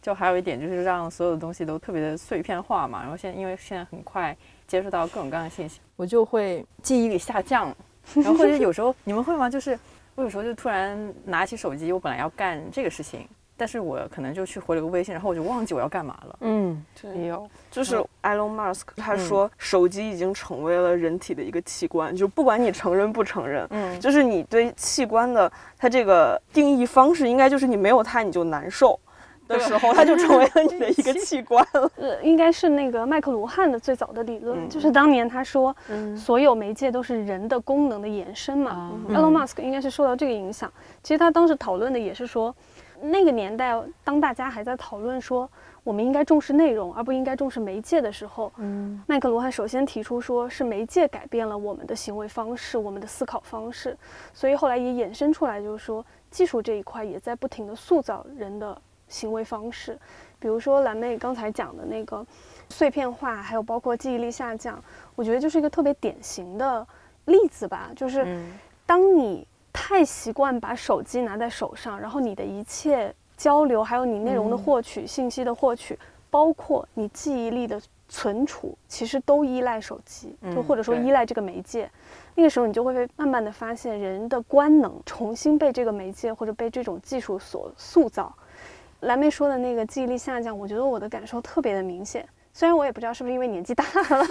[0.00, 3.00] 就还有一点就是让所有的东西都特别的碎片化嘛。
[3.02, 7.74] 然后现在因为现在很快接触到各种各样的信息，我就会记忆力下降。
[8.16, 9.48] 然后或者有时候你们会吗？
[9.48, 9.78] 就是
[10.14, 16.36] 我有时候就突然拿起手机，我本来要干这个事情，但是我可能就去回了个微信，然后我就忘记我要干嘛了。
[16.40, 17.48] 嗯，对也有。
[17.70, 28.98] 就是 Elon Musk 他说手机已经成为了人体的一个器官，就不管你承认不承认，嗯，就是你对器官的它这个定义方式，应该就是你没有它你就难受
[29.46, 31.90] 的时候，它就 成为了你的一个器官了。
[31.96, 38.70] 呃，应该是那个麦克卢汉的最早的理论，嗯就是当年他说，嗯所有媒介都是人的功能的延伸嘛。
[38.70, 40.72] 啊 Elon Musk 应该是受到这个影响。
[41.02, 42.54] 其实他当时讨论的也是说，
[43.00, 45.48] 那个年代当大家还在讨论说
[45.82, 49.02] 我们应该重视内容而不应该重视媒介的时候，嗯。
[49.06, 53.96] 麦克罗汉首先提出说是媒介改变了我们的行为方式、我们的思考方式，
[54.32, 59.98] 所以后来也衍生出来，就是说技术这一块也在不停的塑造人的行为方式。
[60.38, 62.24] 比如说蓝妹刚才讲的那个
[62.68, 64.82] 碎片化，还有包括记忆力下降，
[65.14, 66.86] 我觉得就是一个特别典型的
[67.26, 68.52] 例子吧，就是嗯。
[68.86, 75.98] 当你太习惯把手机拿在手上，然后你的一切交流，还有你内容的获取、信息的获取，
[76.30, 81.90] 包括你记忆力的存储，其实都依赖手机，就嗯或者说依赖这个媒介。
[82.36, 88.32] 那个时候，你就会被慢慢的发现，人的官能重新被这个媒介或者被这种技术所塑造。
[89.00, 92.26] 蓝妹说的那个记忆力下降，我觉得我的感受特别的明显。
[92.52, 94.24] 虽然我也不知道是不是因为年纪大了，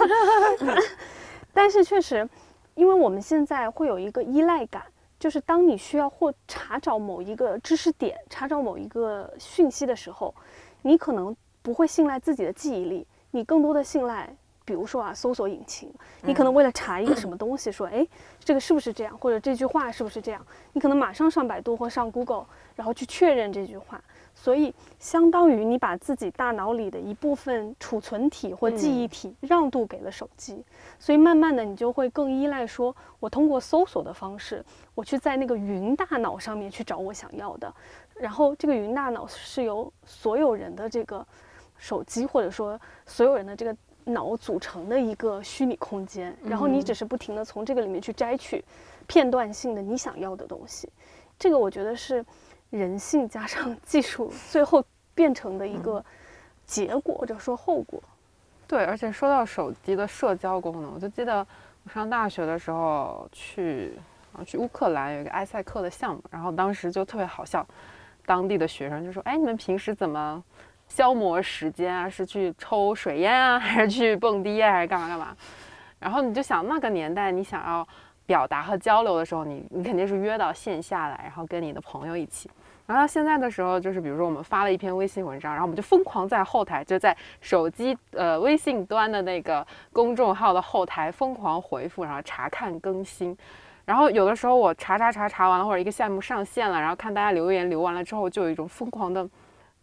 [1.52, 2.26] 但是确实，
[2.74, 4.82] 因为我们现在会有一个依赖感，
[5.24, 10.34] 就是当你需要或查找某一个知识点、查找某一个讯息的时候，
[10.82, 15.90] 你可能不会信赖自己的记忆力，你更多的信赖，比如说啊，搜索引擎。
[16.20, 18.06] 你可能为了查一个什么东西，说，哎，
[18.38, 22.44] 这个是不是这样，或者这句话是不是这样，你可能马上上百度或上 Google，
[22.76, 23.98] 然后去确认这句话。
[24.44, 30.62] 所以，相当于你把自己大脑里的一部分储存体或记忆体让渡给了手机，
[30.98, 34.62] 所以慢慢的你就会更依赖说，我通过搜索的方式，
[34.94, 37.74] 我去在那个云大脑上面去找我想要的，
[38.16, 41.26] 然后这个云大脑是由所有人的这个
[41.78, 48.62] 手机或者说所有人的这个脑组成的一个虚拟空间，然后你只是不停的从这个里面去摘取
[49.06, 50.86] 片段性的你想要的东西，
[51.38, 52.22] 这个我觉得是
[52.70, 56.04] 人性加上技术最后变成的一个
[56.66, 58.02] 结果或者说后果。
[58.66, 61.46] 对，而且说到手机的社交功能，我就记得
[61.84, 63.92] 我上大学的时候去，
[64.32, 67.64] 啊去乌克兰有一个埃塞克的项目，然后当时就特别好笑，
[68.24, 70.42] 当地的学生就说：“哎，你们平时怎么
[70.88, 72.08] 消磨时间啊？
[72.08, 75.36] 是去抽水烟啊，还是去蹦迪啊，还是干嘛干嘛？”
[76.00, 77.86] 然后你就想那个年代，你想要
[78.26, 82.50] 表达和交流的时候，你你肯定是约到线下来，然后跟你的朋友一起。
[82.86, 93.36] 然后现在的时候，就是比如说我们发了一篇微信文章，然后我们就疯狂在后台，就在手机呃微信端的那个公众号的后台疯狂回复，然后查看更新。
[93.86, 99.26] 然后有的时候我查查查查完了，或者一个项目上线了，然后看大家留言留完了之后，就有一种疯狂的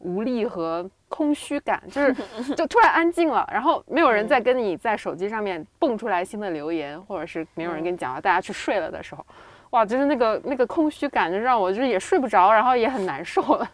[0.02, 2.16] 无力和空虚感， 就是
[2.56, 9.26] 就突然安静了，然后没有人再跟你在手机上面蹦出来新的留言，或者是没有人跟你讲话，大家去睡了的时候。
[9.72, 13.70] 哇，就是那个那个空虚感，就让我就是也睡不着，然后也很难受了。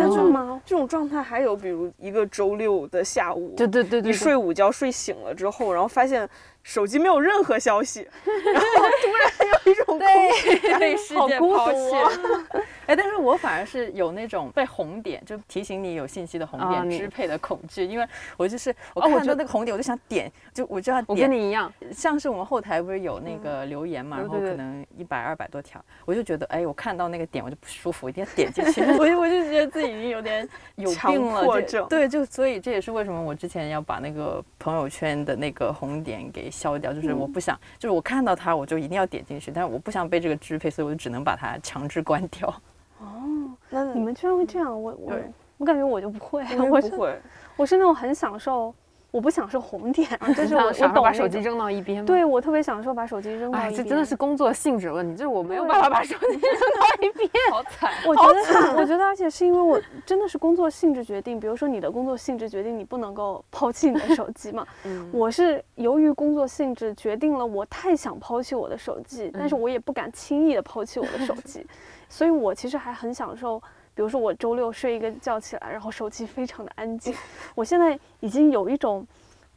[0.00, 0.60] 真的吗？
[0.64, 6.28] 这种状态还有，比如一个周六的下午，对对对对，你睡午觉睡醒了之后，然后发现
[6.62, 8.68] 手机没有任何消息， 然后
[9.02, 12.62] 突然有一种空虚感，被世界抛弃了。
[12.86, 21.06] 哎，但是我反而是有那种被红点，就提醒你有信息的红点支配的恐惧，因为我就是我看到那个红点，我就想点，就我就要点。
[21.08, 28.82] 我跟你一样，像是我们后台不是有那个留言嘛，然后可能一百二百多条，我就觉得哎，我看到那个点我就不舒服，一定要点进去。
[28.98, 31.42] 我就我就觉得自己已经有点 有病了，
[31.88, 42.48] 对，就所以这也是为什么我之前要把那个朋友圈的那个红点给消掉，就是我不想，就是我看到它我就一定要点进去，但是我不想被这个支配，所以我就只能把它强制关掉。
[43.00, 44.70] 哦，那你们居然会这样？
[44.70, 45.12] 我我
[45.58, 47.20] 我感觉我就不会，我不会，
[47.56, 48.74] 我是那种很享受，
[49.12, 52.04] 我不享受红点， 就是我我把手机扔到一边。
[52.04, 53.74] 对我特别享受把手机扔到一边。
[53.74, 57.92] 这真的是工作性质问题，就是我没有办法把 手机扔到一边， 好惨。
[58.06, 64.66] 我觉得，我觉得，而且是因为我真的是工作性质决定，比如说你的工作性质决定你不能够抛弃你的手机嘛。
[64.84, 65.10] 嗯。
[65.12, 71.66] 我是由于工作性质决定了我太想抛弃我的手机，但是我也不敢轻易的抛弃我的手机。
[72.08, 73.62] 所以，我其实还很享受，
[73.94, 77.14] 比如说我周六睡一个觉起来，然后手机非常的安静。
[77.54, 79.06] 我现在已经有一种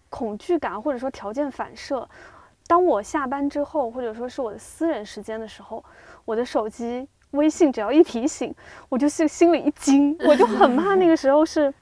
[0.10, 2.08] 恐惧感，或者说条件反射。
[2.67, 5.84] 当我下班之后，或者说是我的私人时间的时候，
[6.26, 8.54] 我的手机微信只要一提醒，
[8.89, 11.74] 我就心心里一惊， 我就很怕那个时候是，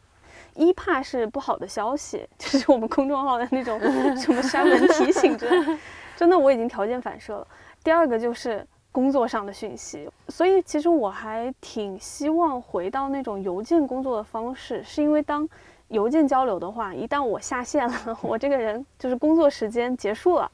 [0.55, 3.79] 一怕是不好的消息， 就是我们公众号的那种
[4.17, 5.77] 什么删文提醒之类，
[6.15, 7.47] 真的我已经条件反射了。
[7.83, 8.65] 第二个就是。
[8.93, 15.49] 工作上的讯息，所以其实我还挺希望回到那种邮件工作的方式，是因为当
[15.89, 20.49] 邮件交流的话，一旦我下线了， 我这个人就是工作时间结束了，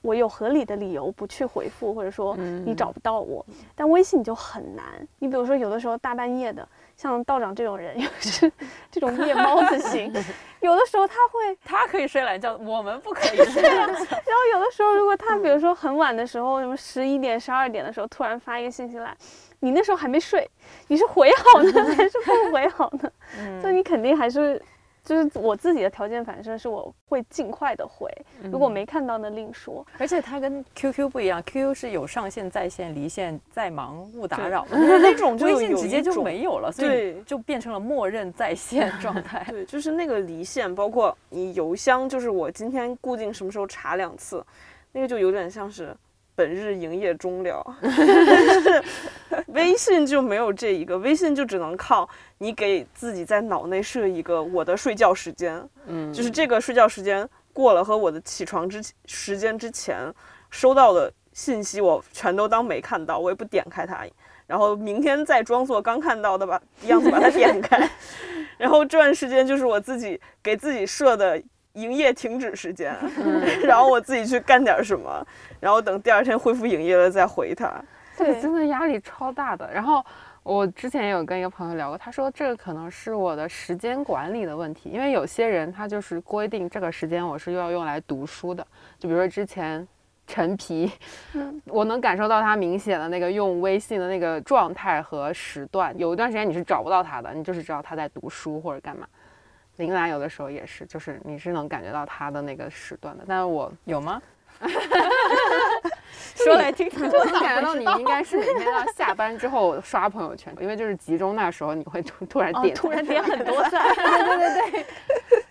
[0.00, 4.84] 我有合理的理由不去回复，或者说你找不到我，但微信就很难。
[5.18, 6.66] 你比如说有的时候大半夜的。
[7.00, 8.52] 像道长这种人，又是
[8.92, 10.12] 这种夜猫子型，
[10.60, 13.62] 有的时候他会， 他可以睡懒觉，我们不可以睡。
[13.62, 14.04] 然后
[14.52, 19.16] 有的时候，如果他比如说很晚的时候，什么十一点、十二点的时候，突然发一个信息来，
[19.60, 20.46] 你那时候还没睡，
[20.88, 23.10] 你是回好呢，还是不回好呢？
[23.38, 24.60] 嗯，那你肯定还是。
[25.10, 28.08] 就是我自己的条件反射是我会尽快的回，
[28.44, 29.84] 如果没看到那另说。
[29.98, 39.44] 而且它跟 QQ 不一样，QQ 是有上线在线、离线在忙勿打扰，那种 微信直接就没有了，所以就变成了默认在线 状态。
[39.48, 44.46] 对，就是那个离线，包括你邮箱，就是我今天固定什么时候查两次，
[44.92, 45.92] 那个就有点像是。
[46.40, 47.62] 本日营业终了，
[49.48, 60.10] 微信就没有这一个，微信就只能靠你给自己在脑内设一个我的睡觉时间，嗯，就是这个睡觉时间过了和我的起床之时间之前
[60.48, 64.02] 收到的信息，我全都当没看到，我也不点开它，
[64.46, 67.86] 然后明天再装作刚看到的吧样子把它点开，
[68.56, 71.42] 然后这段时间就是我自己给自己设的。
[71.74, 72.96] 营业停止时间
[73.64, 75.26] 然后我自己去干点什么，
[75.60, 77.72] 然后等第二天恢复营业了再回他。
[78.16, 79.70] 对，真的压力超大的。
[79.72, 80.04] 然后
[80.42, 88.66] 我之前也有跟一个朋友聊过，他说这个可能是我的时间管理的问题，因为有些人他就是规定这个时间我是要用来读书的，
[88.98, 89.86] 就比如说之前
[90.26, 90.90] 陈皮，
[91.64, 99.06] 我能感受到他明显的那个用微信的那个状态和时段，有一段时间你是找不到他的，你就是知道他在读书或者干嘛。
[99.80, 104.22] 林兰有的时候也是，就是你是能感觉到他的那个时段的，但是我有吗？
[106.36, 107.02] 说来听听。
[107.06, 113.82] 我能感觉到你应该是每天要下班之后刷朋友圈，因为就是集中那时候你会突突然点，突然点很多赞。
[113.96, 114.04] 对
[114.36, 114.86] 对对对。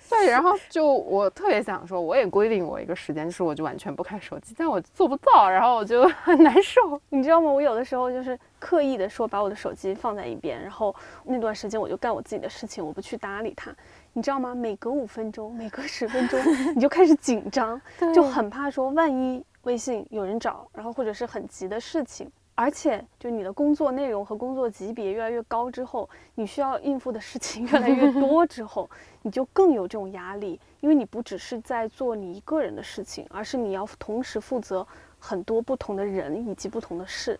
[0.10, 7.00] 对，然后就我特别想说，我也规定我一个时间，就是我就完全不看手机，但我做不到，然后我就很 难受。
[7.10, 7.50] 你知道吗？
[7.52, 10.94] 我有的时候就是刻意的说把我的手机放在一边，然后
[11.24, 13.76] 那段时间我就干我自己的事情，我不去搭理他。
[14.14, 14.54] 你知道吗？
[14.54, 16.40] 每隔五分钟，每隔十分钟，
[16.76, 17.82] 你就开始紧张，
[18.14, 22.30] 就很怕说万一微信有人找，然后或者是很急的事情。
[22.56, 28.90] 而且，就你的工作内容和工作级别越来越高之后，你需要应付的事情越来越多之后，
[29.22, 34.86] 你就更有这种压力，因为你不只是在做你一个人的事情，而是你要同时负责
[35.18, 37.40] 很多不同的人以及不同的事。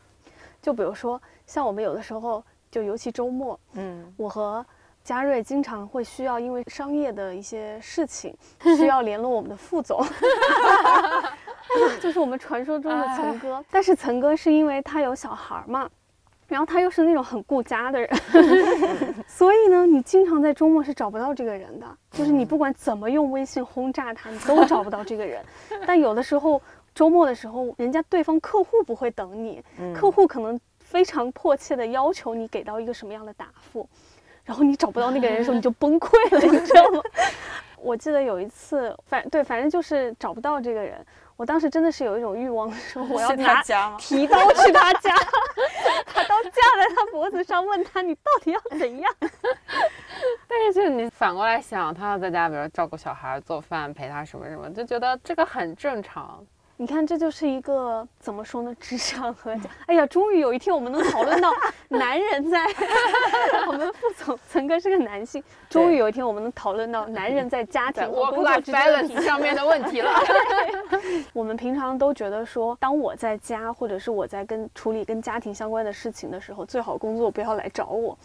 [0.62, 4.66] 就比如说，像我们有的时候，就尤其周末，嗯，我和
[5.04, 8.36] 嘉瑞经常会需要因为商业的一些事情，
[8.78, 10.06] 需要联络我们的副总。
[12.02, 15.88] 就是我们传说中的岑哥，但是岑哥是因为他有小孩嘛，
[16.48, 18.10] 然后他又是那种很顾家的人，
[19.28, 25.46] 所以呢，你经常在周末是找不到这个人的，就是你不管怎么用微信轰炸他，你都找不到这个人。
[25.86, 26.60] 但有的时候
[27.00, 29.64] 周末的时候，人家对方客户不会等你，
[29.96, 33.88] 客户可能非常迫切的要求你给到一个什么样的答复，
[34.44, 37.02] 然后你找不到那个人的时候，你就崩溃了，你知道吗？
[37.80, 41.00] 我记得有一次，反对，反正就是找不到这个人。
[41.38, 43.64] 我当时真的是有一种欲望，说我要拿
[43.98, 45.16] 提刀去他家，
[46.14, 49.10] 把刀架在他脖子上，问他你到底要怎样？
[50.50, 56.46] 但是就是你反过来想，他要在家，比如照顾小孩、做饭、陪他什么什么，就觉得这个很正常。
[56.82, 58.74] 你看，这就是一个怎么说呢？
[58.80, 59.64] 职场和家。
[59.88, 61.52] 哎呀，终于有一天我们能讨论到
[61.90, 62.66] 男人在
[63.68, 70.10] 我们副总曾哥是个男性，终于有一天我们能讨论到男人在家庭和工作之间的 balance 上面的问题了。
[71.34, 78.18] 我们平常都觉得说，当我在家或者是我在跟处理跟家庭相关的事情的时候，最好工作不要来找我。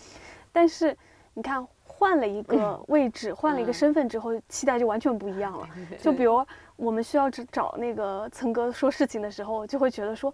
[0.53, 0.97] 但是
[1.33, 5.69] 你看，换了一个位置，换了一个身份之后，期待就完全不一样了。
[6.01, 6.45] 就比如。
[6.77, 10.29] 我们需要找找那个岑哥说事情的时候，就会觉得说，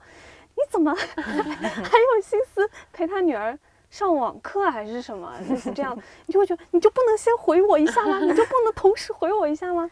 [0.55, 3.59] 你怎么 还有心思陪他女儿
[3.90, 5.31] 上网课还是什么？
[5.46, 5.94] 就是这样，
[6.25, 8.20] 你就会觉得你就不能先回我一下吗？
[8.20, 9.90] 你就不能同时回我一下吗？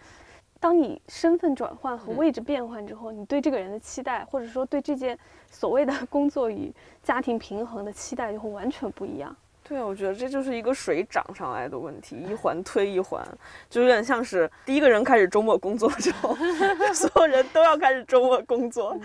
[0.58, 5.18] 当你身份转换和位置变换之后，你对这个人的期待，或者说对这件
[5.50, 9.36] 所谓的工作与家庭平衡的期待，就会完全不一样。
[9.68, 13.22] 对，我觉得这就是一个水涨上来的问题，一环推一环，
[13.68, 16.34] 就有点像是第一个人开始周末工作之后，
[16.94, 18.98] 所有人都要开始周末工作，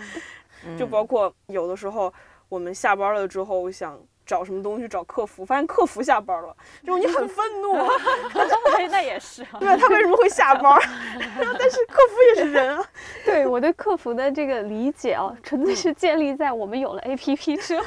[0.78, 2.12] 就包括有的时候
[2.48, 4.00] 我们下班了之后想。
[4.26, 7.74] 找什么东西找客服，发现客服下班了，这种你很愤怒。
[8.90, 10.78] 那也是， 对他为什么会下班？
[11.58, 12.84] 但是客服也是人啊。
[13.24, 17.84] 对我对客服的这个理解啊，纯粹是建立在我们有了 APP 之后。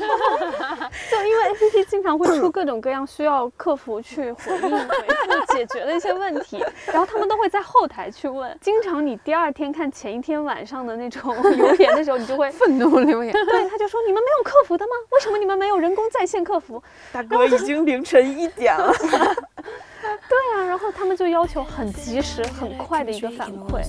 [1.10, 8.56] 就因为 APP 经常会出各种各样需要客服去回应、回复、解决的一些问题，然后他们都会在后台去问。
[8.62, 13.32] 经常你第二天看前一天晚上的那种留言的时候，你就会愤怒留言。
[13.32, 14.92] 对，他就说你们没有客服的吗？
[15.12, 16.27] 为什么你们没有人工在？
[16.28, 18.94] 线客服，大哥已经凌晨一点了。
[20.30, 23.82] 对啊，然后他们就要求很及时、很快的一个反馈。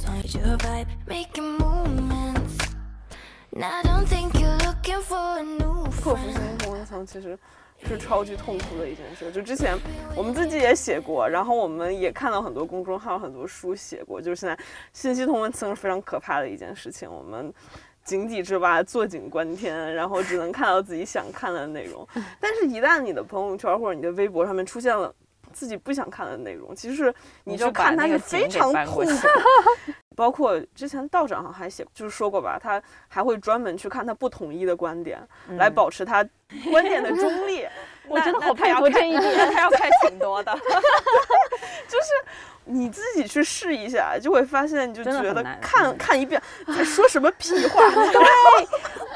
[6.03, 7.39] 客服型同文层其实
[7.87, 9.31] 是超级痛苦的一件事。
[9.31, 9.77] 就之前
[10.17, 14.59] 我们自己也写过，然后我们也看到很多公众号、很多书写过，就是现在
[14.93, 17.11] 信息同文层是非常可怕的一件事情。
[17.11, 17.53] 我们。
[18.09, 22.09] 井底之蛙，坐井观天，然后只能看到自己想看的内容。
[22.41, 25.15] 但是，一旦你的朋友圈或者你的微博上面出现了
[25.53, 29.05] 自己不想看的内容，其实你就看它是非常痛苦。
[30.17, 35.21] 包括之前道长好像还写，就是说过吧，他还会专门去看他不统一的观点，
[35.59, 36.27] 来保持他
[36.73, 37.67] 观点的中立。
[38.09, 40.53] 我真的好佩服这一点，他要看挺多的。
[41.87, 42.09] 就是
[42.71, 47.81] 你自己去试一下，就会发现，你就觉得看看一遍在说什么屁话。
[48.13, 48.23] 对，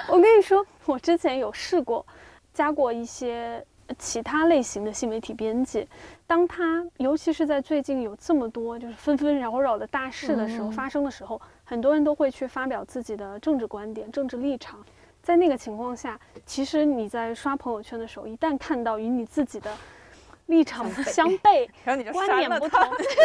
[0.09, 2.05] 我跟你说，我之前有试过，
[2.55, 3.65] 加过一些
[3.99, 5.87] 其他类型的新媒体编辑。
[6.27, 14.83] 当他尤其是在最近有这么多就是纷纷扰扰的大事的时候发生的时候，很多人都会去发表自己的政治观点、政治立场。
[15.23, 19.71] 在那个情况下，其实你在刷朋友圈的时候，一旦看到与你自己的
[20.47, 22.81] 立场相悖， 然后你就观点不同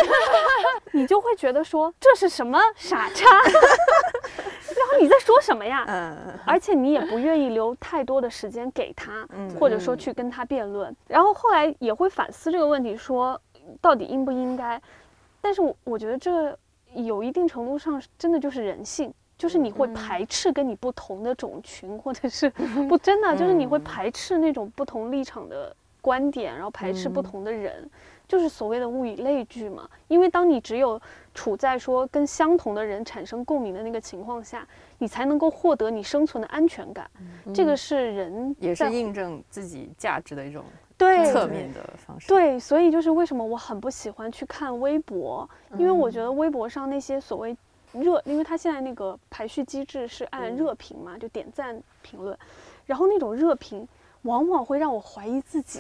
[0.93, 5.83] 你就会觉得说这是什么傻叉，然后你在说什么呀？
[5.87, 9.27] 嗯，而且你也不愿意留太多的时间给他，
[9.59, 10.95] 或者说去跟他辩论。
[11.07, 13.39] 然后后来也会反思这个问题，说
[13.81, 14.81] 到底应不应该？
[15.41, 16.57] 但是我我觉得这
[16.93, 19.13] 有一定程度上真的就是人性。
[19.37, 22.49] 就是你会排斥跟你不同的种群，或者是
[22.89, 25.75] 不真的，就是你会排斥那种不同立场的
[26.07, 27.89] 观点，然后排斥不同的人。
[28.25, 29.89] 就是所谓的物以类聚嘛。
[30.07, 31.01] 因为当你只有
[31.33, 34.65] 处在说跟相同的人产生共鸣的那个情况下，
[34.99, 37.09] 你才能够获得你生存的安全感。
[37.53, 40.63] 这个是人也是印证自己价值的一种
[40.97, 42.27] 对侧面的方式。
[42.29, 47.55] 对，所以就是为什么我很不喜欢去看微博，因为我觉得微博上那些所谓
[47.93, 52.37] 热，因为它现在那个排序机制是按热评嘛，就点赞评论，
[52.85, 53.87] 然后那种热评
[54.23, 55.79] 往往会让我怀疑自己，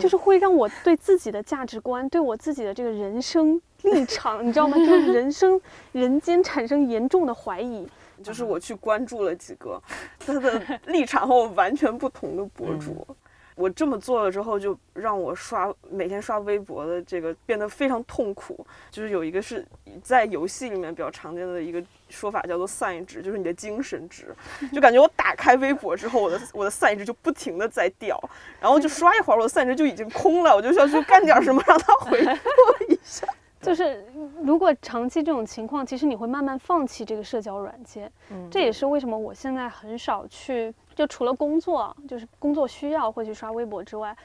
[0.00, 4.76] 就是会让我对自己的价值观、对我自己的这个人生立场，你知道吗？
[4.84, 5.60] 就是人生
[5.92, 7.86] 人间产生严重的怀疑。
[8.22, 9.82] 就是我去关注了几个
[10.20, 13.06] 他的立场和我完全不同的博主。
[13.54, 18.66] 我这么做了之后，就让我刷每天刷微博的这个变得非常痛苦。
[18.90, 19.64] 就是有一个是
[20.02, 24.34] 在游戏里面比较常见的一个说法，叫做散值，就是你的精神值。
[24.72, 28.18] 就感觉我打开微博之后，我的我的散值就不停的在掉，
[28.60, 33.26] 然后就刷一会儿，我的散值就已经空了，我就需要去干点什么让它回复一下。
[33.62, 34.04] 就是
[34.42, 38.12] 如果长期这种情况，其实你会慢慢放弃这个社交软件。
[38.30, 44.16] 嗯这也是为什么我现在很少去，就除了工作，就是工作需要会去刷微博之外，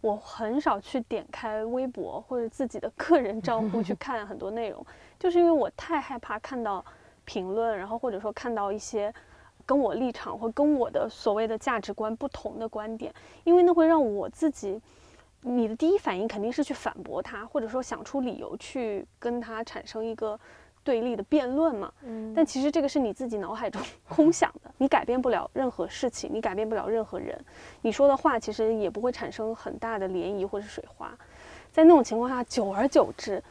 [0.00, 4.84] 我很少去点开微博或者自己的个人账户去 看很多内容，
[5.18, 6.84] 就是因为我太害怕看到
[7.24, 9.12] 评论，然后或者说看到一些
[9.66, 13.12] 跟我立场或跟我的所谓的价值观不同的观点，
[13.44, 14.80] 因为那会让我自己。
[15.42, 20.38] 你的第一反应肯定是去反驳他，或者说想出理由去跟他产生一个
[20.88, 21.92] 对立的辩论嘛。
[22.02, 27.38] 嗯但其实这个是你自己脑海中 空想的，你改变不了任何事情，你改变不了任何人，
[27.82, 31.14] 你说的话其实也不会产生很大的涟漪或者水花。
[31.70, 33.42] 在那种情况下，久而久之，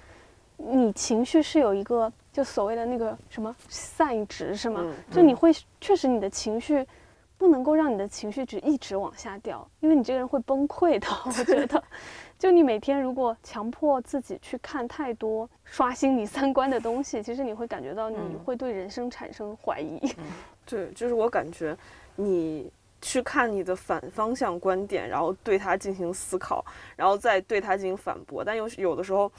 [0.58, 4.82] 你情绪是有一个就所谓的那个什么散值是吗？
[4.84, 6.84] 嗯就你会确实你的情绪
[7.38, 11.06] 不能够让你的情绪值一直往下掉，因为你这个人会崩溃的。
[11.26, 11.84] 我觉得，
[12.38, 20.00] 就你每天如果强迫自己去看太多刷新你三观的东西，其实你会感觉到你嗯会对人生产生怀疑。
[20.66, 21.76] 对，就是我感觉
[22.16, 22.72] 你
[23.02, 26.64] 去看你的反方向观点，然后对它进行思考，
[26.96, 28.44] 然后再对它进行反驳。
[28.44, 29.32] 但有有的时候，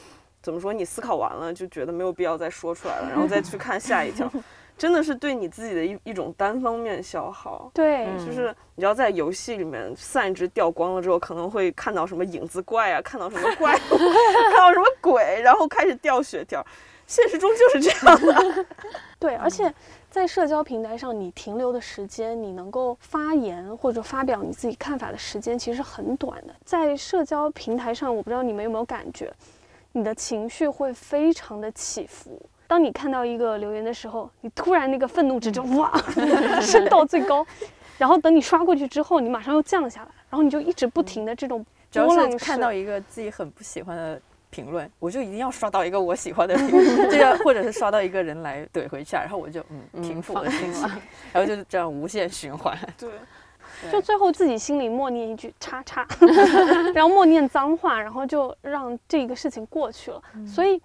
[0.43, 0.73] 怎么说？
[0.73, 4.31] 你思考完了就觉得没有必要再说出来了，然后再去看下一条，
[4.79, 7.71] 真的是对你自己的一一种单方面消耗。
[7.75, 13.99] 对，嗯就是你知道，在游戏里面散值掉光了之后，可能会看到什么影子怪啊，看到什么怪物，
[14.53, 16.65] 看到什么鬼，然后开始掉血条。
[17.07, 18.67] 现实中就是这样的。
[19.19, 19.73] 对，而且
[20.11, 26.55] 在社交平台上，你停留的时间，你能够发言或者发表你自己看法的时间，其实很短的。
[26.67, 29.33] 在社交平台上，我不知道你们有没有感觉，
[29.93, 32.39] 你的情绪会非常的起伏。
[32.69, 35.91] 当你看到一个留言的时候，你突然那个愤怒值就哇
[36.63, 37.45] 升到最高，
[37.97, 50.83] 然后等你刷过去之后，你马上又降下来，然后你就一直不停的这种只要波浪式是看到一个自己很不喜欢的评论，我就一定要刷到一个我喜欢的评论，这样或者是刷到一个人来怼回去啊，然后我就嗯平复我的心情，
[51.33, 52.77] 然后就是这样无限循环。
[52.99, 53.11] 对，
[53.91, 56.07] 就最后自己心里默念一句“叉叉”，
[56.95, 60.23] 然后默念脏话，然后就让这个事情过去了。
[60.47, 60.81] 所以，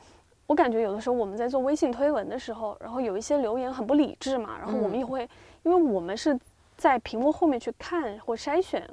[0.47, 5.27] 我感觉有的时候我们在做微信推文的时候，然后有一些留言很不理智嘛，然后我们也会，
[5.63, 6.37] 因为我们是
[6.77, 8.87] 在屏幕后面去看或筛选，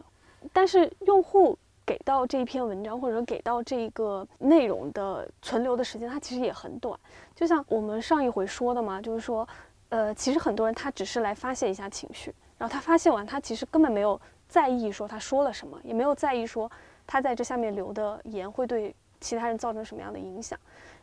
[0.52, 6.98] 但是用户给到这一篇文章或者给到这个内容的存留的时间，它其实也很短。
[7.34, 9.46] 就像我们上一回说的嘛，就是说，
[9.88, 12.32] 呃，其实很多人他只是来发泄一下情绪。
[12.58, 16.70] 然后他发泄完，他其实根本没有在意说他说了什么，也没有在意说
[17.06, 20.58] 他在这下面留的言会对其他人造成什么样的影响，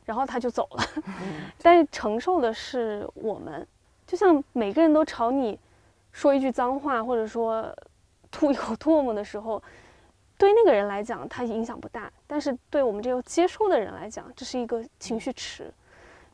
[0.07, 0.83] 然后他就走了。
[1.61, 3.67] 但是承受的是我们，
[4.07, 5.59] 就像每个人都朝你
[6.11, 7.71] 说一句脏话，或者说
[8.31, 9.61] 吐一口唾沫的时候，
[10.37, 15.71] 对那个人来讲他影响不大，但是对我们这个接收的人来讲，这是一个情绪池，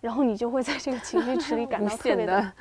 [0.02, 2.54] 然后你就会在这个情绪池里感到特别的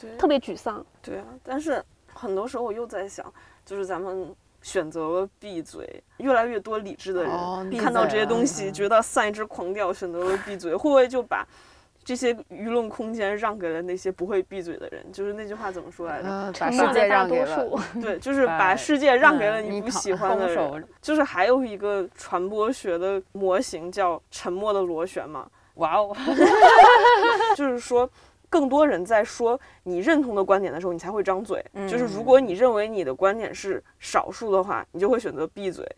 [0.00, 0.84] 的，特别沮丧。
[1.02, 1.84] 对啊，但是
[2.14, 3.32] 很多时候我又在想，
[3.64, 11.46] 就是咱们选择了闭嘴，越来越多理智的人、哦看到这些东西，嗯觉得散一只狂掉，选择了闭嘴，会不会就把
[12.04, 15.04] 这些舆论空间让给了那些不会闭嘴的人？
[15.12, 16.28] 就是那句话怎么说来着？
[16.28, 20.84] 呃，把世界让给了数， 对，就是把把世界让给了嗯你不喜欢的人。
[21.00, 26.16] 就是还有一个传播学的模型叫沉默的螺旋嘛，哇哦，
[27.56, 28.08] 就是说，
[28.52, 31.64] 更多人在说你认同的观点的时候，你才会张嘴。
[31.88, 32.24] 就是如嗯。
[32.24, 35.90] 果你认为你的观点是少数的话，你就会选择闭嘴，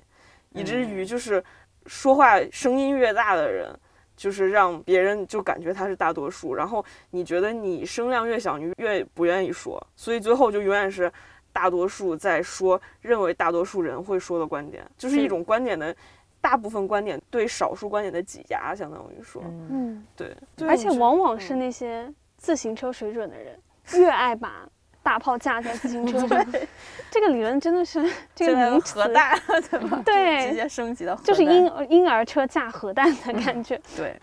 [0.50, 1.42] 以至于就是
[1.86, 3.68] 说话声音越大的人，
[4.16, 11.12] 就是让别人就感觉他是大多数，然后你觉得你声量越小，你越不愿意说，所以最后就永远是。
[11.54, 15.94] 大多数在说认为大多数人会说的观点，就是一种观点的
[16.40, 20.36] 大部分观点对少数观点的挤压，相当于说，嗯，嗯，对，
[20.66, 21.40] 而且往往嗯。
[21.40, 22.12] 是那些
[22.44, 23.58] 自行车水准的人，
[23.94, 24.68] 越爱把
[25.02, 26.46] 大炮架在自行车上。
[27.10, 29.40] 这个理论真的是这个名词核，弹
[29.70, 29.98] 对吧？
[30.04, 34.20] 对直接升级到就是婴儿婴儿车架核弹的感觉，对，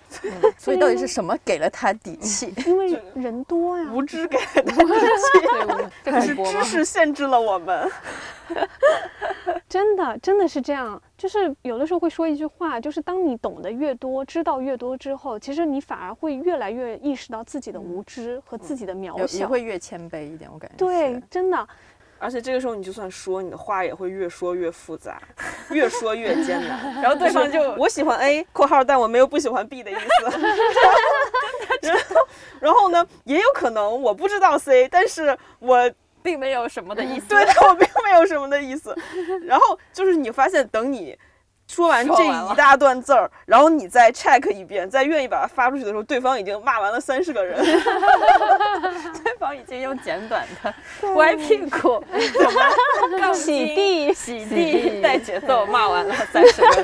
[0.55, 2.53] 所以到底是什么给了他底气？
[2.67, 3.89] 因为人多呀。
[3.91, 6.63] 无知给的底气，对，这还是知？
[6.63, 7.89] 识限制了我们。
[9.67, 11.01] 真的，真的是这样。
[11.21, 19.47] 就是有的时候会说一句话，就是当你懂得越多、知道越多之后，其实你反而会越来越意识到自己的无知和自己的渺小也小。
[19.47, 21.67] 会越谦卑一点，我感觉对，真的，
[22.17, 25.21] 而且这个时候，你就算说，你的话也会越说越复杂，
[25.69, 27.03] 越说越艰难。
[27.03, 30.39] 然后对方就 我喜欢 A（ 括号），但我没有不喜欢 B 的意思。
[31.87, 32.15] 然后，
[32.59, 35.91] 然后呢，也有可能我不知道 C，但是我
[36.23, 37.27] 并没有什么的意思。
[37.29, 38.95] 对，但 我并没有什么的意思。
[39.45, 41.17] 然后就是你发现，等你
[41.67, 47.57] 说完这一大段字儿，然后你再 check 一遍，再愿意把它发出去的时候，对方已经骂完了三十个人。
[49.23, 50.73] 对方已经用简短的
[51.15, 52.03] 歪屁股、
[53.33, 56.83] 洗地洗地地带节奏骂完了三十个人，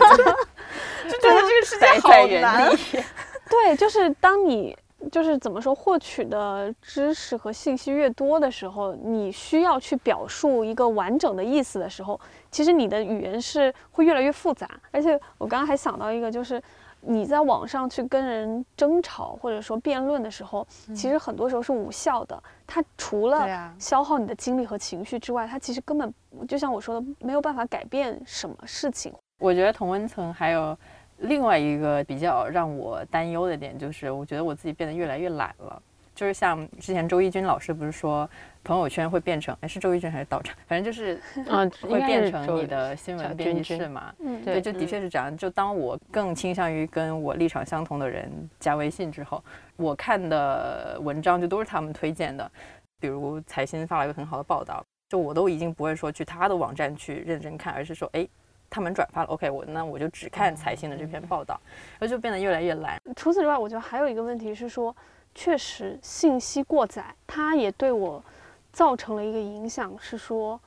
[1.10, 2.76] 就觉得这个世界好难。
[2.76, 3.04] 地。
[3.50, 4.78] 对，就是当你
[5.12, 12.20] 就是怎么说，获取的知识和信息越多的时候，你需要去表述一个完整的意思的时候，
[12.52, 14.68] 其实你的语言是会越来越复杂。
[14.92, 16.62] 而且我刚刚还想到一个，就是
[17.02, 22.42] 你在网上去跟人争吵或者说辩论的时候，其实很多时候是无效的。
[22.66, 26.12] 它除了消耗你的精力和情绪之外，它其实根本
[26.48, 29.14] 就像我说的，没有办法改变什么事情。
[29.40, 30.76] 我觉得同温层还有
[31.20, 35.82] 另外一个比较让我担忧的点，就是我觉得我自己变得越来越懒了。
[36.16, 38.28] 就是像之前周一军老师不是说
[38.64, 44.12] 朋友圈会变成，哎是周一军还是道长，反正就是嗯， 会变成你的新闻编辑室嘛。
[44.18, 45.38] 嗯，对，就的确是这样。
[45.38, 49.44] 就当我更倾向于跟我立场相同的人加微信之后，
[49.76, 52.52] 我看的文章就都是他们推荐的。
[53.00, 58.28] 比如财新发了一个很好的报道，就我都已经不会说去他的网站去认真看，而是说，哎，
[58.70, 61.60] 他们转发了，OK，我那我就只看财新的这篇报道，
[62.00, 63.02] 然后就变得越来越懒。
[63.16, 64.96] 除此之外，我觉得还有一个问题是说，
[65.34, 68.24] 确实信息过载，它也对我
[68.72, 70.60] 造成了一个影响，是说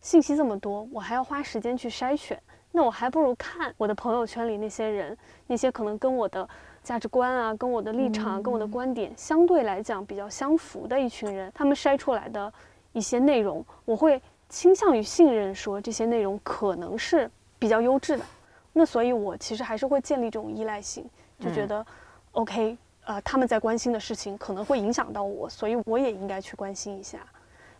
[0.00, 2.40] 信息这么多，我还要花时间去筛选，
[2.72, 6.48] 那我还不如看我的朋友圈里那些人，那些可能跟我的
[6.82, 12.52] 价值观啊、跟我的立场啊、跟我的观点相对来讲比较相符的一群人，他们筛出来的
[12.92, 17.28] 一些内容，我会倾向于信任说这些内容可能是
[17.66, 18.24] 比较优质的。
[18.72, 21.04] 那所以，我其实还是会建立这种依赖性，
[21.40, 21.84] 就觉得、
[22.30, 27.18] OK，呃，他们在关心的事情可能会影响到我，所以我也应该去关心一下。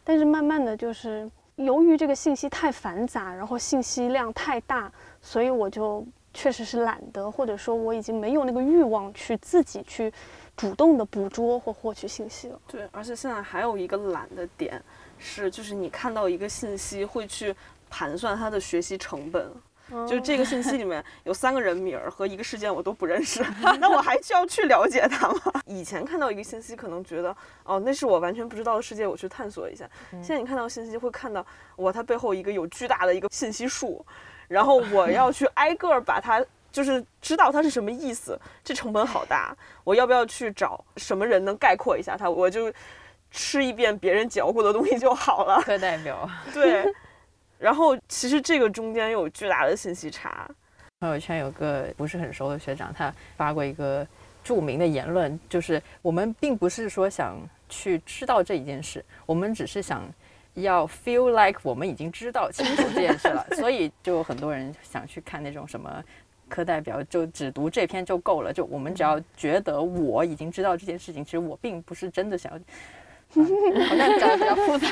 [0.03, 4.91] 但是慢慢的就是由于这个信息太繁杂，然后信息量太大，
[5.23, 10.13] 所以我就确实是懒得，或者说我已经没有那个欲望去自己去
[10.57, 12.59] 主动的捕捉或获取信息了。
[12.67, 14.83] 对，而且现在还有一个懒的点
[15.19, 17.55] 是，就是你看到一个信息会去
[17.91, 19.53] 盘算它的学习成本。
[19.91, 23.45] 就是这个信息里面有三个人名儿和一个事件我都不认识，
[23.81, 25.41] 那我还需要去了解它吗？
[25.67, 27.35] 以前看到一个信息，可能觉得
[27.65, 29.89] 哦，那是我完全不知道的世界，我去探索一下。
[30.13, 31.45] 现在你看到信息，会看到
[31.77, 34.05] 哇，它背后一个有巨大的一个信息树，
[34.49, 36.45] 然后我 要去挨个儿把它。
[36.73, 39.57] 就是知道它是什么意思，这成本好大。
[39.83, 42.29] 我要不要去找什么人能概括一下它？
[42.29, 42.71] 我就
[43.31, 45.59] 吃一遍别人嚼过的东西就好了。
[45.63, 46.85] 课代表对，
[47.59, 50.49] 然后其实这个中间有巨大的信息差。
[51.01, 54.07] 朋友圈有个不是很熟的学长，他发过一个
[54.43, 57.37] 著名的言论，就是我们并不是说想
[57.69, 60.03] 去知道这一件事，我们只是想
[60.55, 66.03] 要 feel like 我们已经知道清楚这件事了， 所以就有很多人想去看那种什么。
[66.49, 72.59] 课代表就只读这篇就够了，就我们只要觉得我已经知道这件事情，其实我并不是真的想要，
[73.35, 73.45] 嗯
[73.87, 74.89] 好像讲的比较复杂。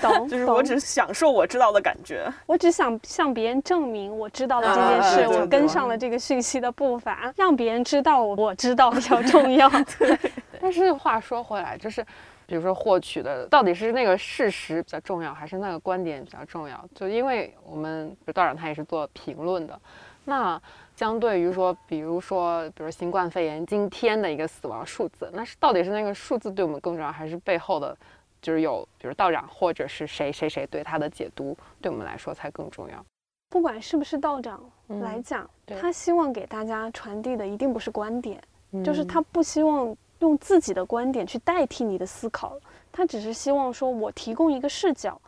[0.00, 2.32] 懂， 就是我懂只享受我知道的感觉。
[2.46, 9.68] 我只想向别人证明我知道了这啊件事，我跟上了这个讯息的步伐，让别人知道我知道比较重要。
[9.98, 10.18] 对
[10.60, 12.02] 但是话说回来，就是
[12.46, 16.82] 比如说获取的到底是那个事实比较重要，还是那个观点比较重要？
[16.94, 19.78] 就因为我们比如道长他也是做评论的，
[20.24, 20.60] 那
[20.96, 27.96] 相对于说，比如说，比如新冠肺炎今天的一个死亡数字，那是到底是那个数字对我们更重要，还是背后的，
[28.40, 33.04] 就是有比如道长或者是谁谁谁对他的解读，对我们来说才更重要？
[33.50, 38.42] 不管是不是道长嗯来讲，对他希望给大家传递的一定不是观点，
[38.84, 42.56] 就是嗯他不希望用自己的观点去代替你的思考，
[42.92, 45.20] 他只是希望说我提供一个视角，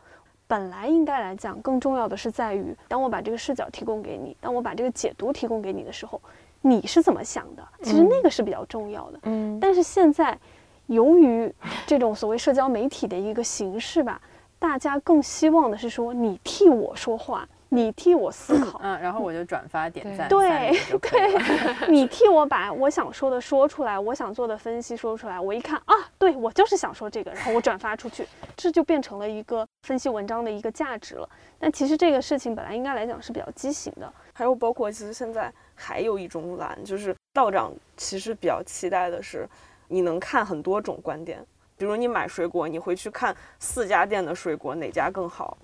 [0.47, 6.21] 本来应该来讲，更重要的是在于，当我把这个视角提供给你，当我把这个解读提供给你的时候，
[6.61, 7.67] 你是怎么想的？
[7.83, 9.19] 其实那个是比较重要的。
[9.23, 10.37] 嗯，但是现在，
[10.85, 11.53] 由于
[11.85, 14.21] 这种所谓社交媒体的一个形式吧，
[14.57, 25.39] 大家更希望的是说你替我说话，你替我思考，嗯，然后我就转发点赞，对三连就可以了 你替我把我想说的说出来，我想做的分析说出来。
[25.39, 31.29] 我一看啊，对我就是想说这个，然后我转发出去，这就变成了一个分析文章的一个价值了。
[31.59, 34.11] 但其实这个事情本来应该来讲是比较畸形的。
[34.33, 39.47] 还有包括其实现在还有一种懒，就是道长其实比较期待的是，
[39.87, 41.43] 你能看很多种观点。
[41.75, 45.55] 比如你买水果，你回去看四家店的水果哪家更好，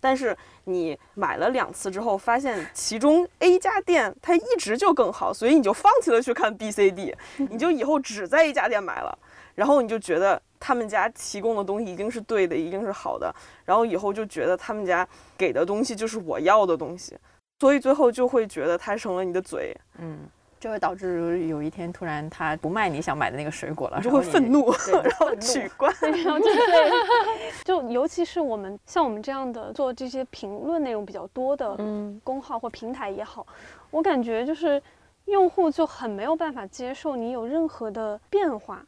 [0.00, 7.14] 但是你买了两次之后，发现其中 A 家店它一直就更好，所以你就放弃了去看 B、C、D，
[7.50, 9.16] 你就以后只在一家店买了，
[9.54, 13.34] 然后你就觉得他们家提供的东西一定是对的，一定是好的，
[13.64, 17.16] 然后以后就觉得他们家给的东西就是我要的东西，
[17.60, 20.20] 所以最后就会觉得它成了你的嘴，嗯，
[20.60, 24.70] 就会导致有一天突然他不卖你想买的那个水果了，你就会愤怒，
[25.02, 25.90] 然后取关。
[26.02, 26.90] 然后就对，
[27.64, 33.46] 就尤其是我们像我们这样的做这些评论内容比较多的嗯公号或平台也好，
[33.90, 34.80] 我感觉就是
[35.24, 38.84] 用户就很没有办法接受你有任何的变化。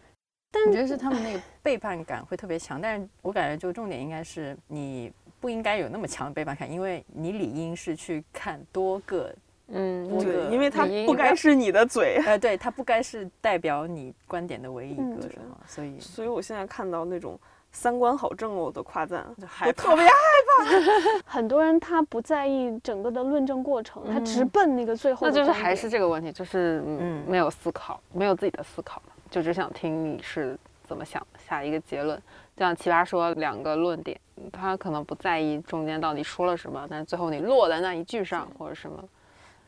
[0.54, 5.10] 但我觉得是他们那个背叛感会特别强，但是我感觉就重点应该是你
[5.40, 9.34] 不应该有那么强的背叛感，因为你理应是去看多个，
[9.72, 12.22] 嗯，对，因为它不该是你的嘴。
[12.26, 17.38] 呃，对，它不该是代表你观点的唯一一嗯个什么，所以所以我现在看到那种
[17.72, 21.22] 三观好正哦的夸赞，就害怕我特别害怕。
[21.24, 29.00] 很多人他不在意整个的论证过程，他直奔那个最后那就是还是这个问题，就是嗯嗯没有思考，没有自己的思考，
[29.30, 32.20] 就只想听你是怎么想，下一个结论。
[32.54, 34.20] 就像奇葩说两个论点，
[34.52, 39.02] 他可能不在意中间到底说了什么，但是最后你落在那一句上或者什么，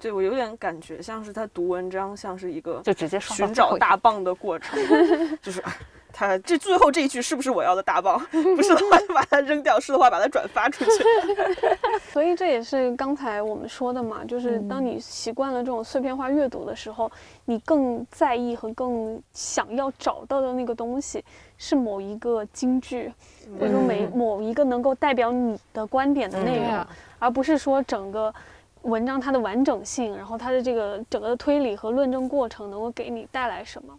[0.05, 4.79] 对我有点感觉像是他读文章，像是一个就直接寻找大棒的过程，
[5.41, 5.73] 就是哎
[6.13, 8.21] 他这最后这一句是不是我要的大棒？
[8.31, 10.91] 不是的话就把它扔掉，是的话把它转发出去。
[12.13, 17.11] 所以这也是刚才我们说的嘛，就是当你习惯了这种碎片化阅读的时候，
[17.47, 21.25] 你更在意和更想要找到的那个东西
[21.57, 23.11] 是某一个金句，
[23.59, 26.87] 或者说每某一个能够代表你的观点的内容，
[27.19, 28.33] 而不是说整个
[28.85, 33.95] 文章它的完整性，然后它的这个整个的推理和论证过程能够给你带来什么。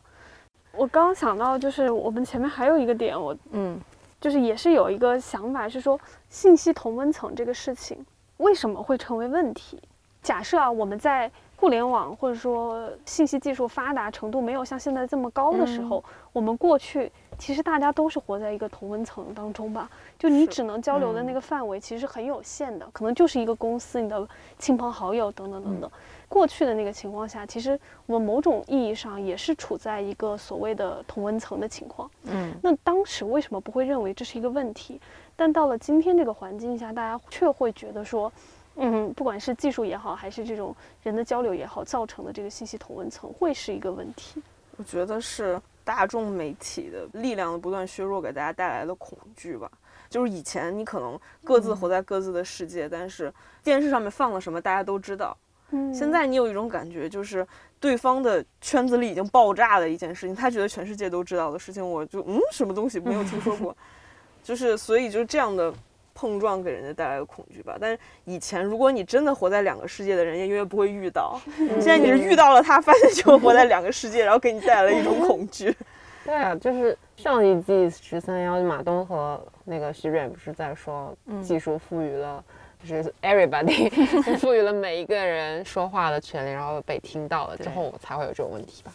[0.71, 3.79] 我刚刚想到，就是我们前面还有一个点，我嗯
[4.19, 8.03] 就是也是有一个想法是说，信息同温层这个事情
[8.37, 9.79] 为什么会成为问题？
[10.25, 16.03] 假设啊，我们在互联网或者说信息技术发达程度没有像现在这么高的时候，
[16.33, 25.91] 我们过去其实大家都是活在一个同温层当中吧，就你只能交流的那个范围其实很有限的，可能就是一个公司、你的亲朋好友等等等等。
[26.27, 32.09] 过去的那个情况下，其实我们某种意义上也是处在一个所谓的同温层的情况。
[32.23, 34.99] 嗯，那当时为什么不会认为这是一个问题？
[35.35, 38.31] 但到了今天这个环境下，大家却会觉得说，
[38.77, 44.41] 嗯，不管是技术也好，还是这种人的交流也好，造成的这个信息同温层会是一个问题。
[44.77, 49.71] 我觉得是大众媒体的力量的不断削弱给大家带来的恐惧吧。
[50.09, 55.35] 就是以前你可能各自活在各自的世界，但是电视上面放了什么大家都知道。
[55.71, 57.45] 嗯，现在你有一种感觉，就是
[57.79, 63.75] 对方的圈子里已经爆炸了一件事情，他觉得全世界都知道的事情，我就嗯什么东西没有听说过，
[64.43, 65.73] 就是所以就是这样的
[66.15, 67.77] 碰撞给人家带来的恐惧吧。
[67.79, 71.39] 但是以前如果你真的活在两个世界的人，也永远不会遇到。
[71.79, 75.75] 现在你是遇到了他，发现就活在两个世界，然后给你带来了一种恐惧。
[76.23, 82.43] 对啊，就是上一季十三幺，马东和那个徐远不是在说技术赋予了，
[82.83, 83.91] 就是 everybody
[84.39, 88.91] 赋予了每一个人说话的权利，然后被听到了之后才会有这种问题吧。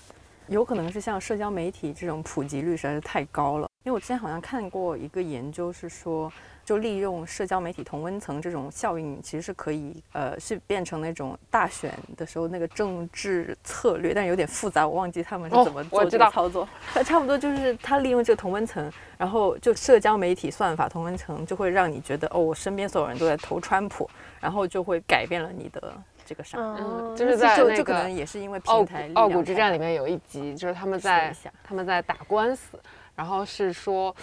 [0.48, 3.70] 有可能是像社交媒体这种普及率实在是太高了。
[3.84, 6.30] 因为我之前好像看过一个研究，是说
[6.70, 16.68] 就利用社交媒体同温层这种效应，其实是可以呃是变成那种大选的时候那个政治策略，但是有点复杂，我忘记他们是哦怎么做这我知道个操作。
[16.94, 24.08] 它差不多就是他利用这个同温层，然后就社交媒体算法同温层就会让你觉得哦，我身边所有人都在投川普，
[24.38, 25.92] 然后就会改变了你的
[26.24, 26.56] 这个啥。
[26.56, 32.78] 嗯，就是在就那个就可能也是因为平台力傲骨之战里面有一集，就是他们在他们在打官司，
[33.16, 34.14] 然后是说，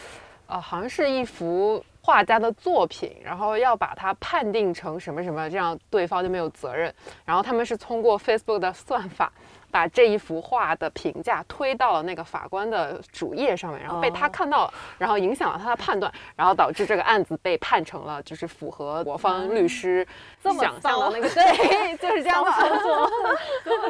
[0.48, 6.94] 呃，好像是一幅画家的作品，然后要把它判定成什么什么，这样对方就没有责任。
[7.26, 9.30] 然后他们是通过 Facebook 的算法。
[9.70, 20.08] 把这一幅画的评价推到了那个法官的主页上面，然后被他看到了，然后影响了他的判断，然后导致这个案子被判成了就是符合我方律师
[20.42, 23.12] 想象的那个， 对，就是这样操作。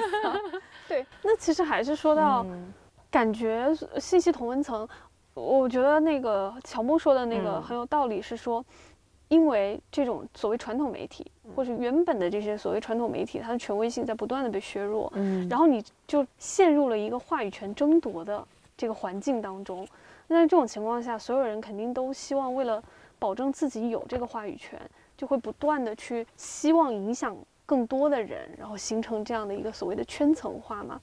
[0.89, 2.43] 对，那其实还是说到，
[3.11, 4.85] 感觉信息同温层，
[5.41, 8.63] 我觉得那个乔木说的那个很有道理，是说。
[9.29, 18.41] 因为这种所谓传统媒体，或者原本的这些所谓传统媒体，它的权威性在不断的被削弱，嗯，然后你就陷入了一个话语权争夺的
[18.77, 19.85] 这个环境当中。
[20.27, 22.81] 那在这种情况下，所有人肯定都希望为了
[23.19, 24.79] 保证自己有这个话语权，
[25.17, 27.35] 就会不断的去希望影响
[27.65, 31.01] 更多的人，然后形成这样的一个所谓的圈层化嘛。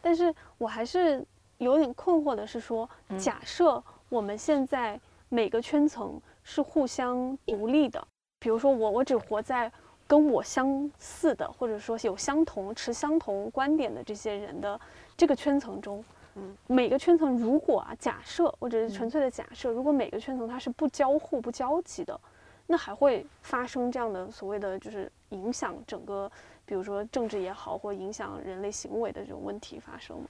[0.00, 1.22] 但是我还是
[1.62, 2.88] 有点困惑的是说，
[3.18, 6.20] 假设我们现在每个圈层。
[6.44, 8.04] 是互相独立的。
[8.40, 9.70] 比如说，我我只活在
[10.08, 14.80] 跟我相似的，或者说有相同持相同观点的这些人的
[15.16, 16.04] 这个圈层中。
[16.34, 22.20] 嗯，每个圈层如果啊，假设或者是纯粹的假设，如果每个圈层它是不交互、不交集的，
[22.66, 26.28] 那还会发生这样的所谓的就是影响整个，
[26.64, 30.28] 比如说政治也好，或影响人类行为的这种问题发生吗？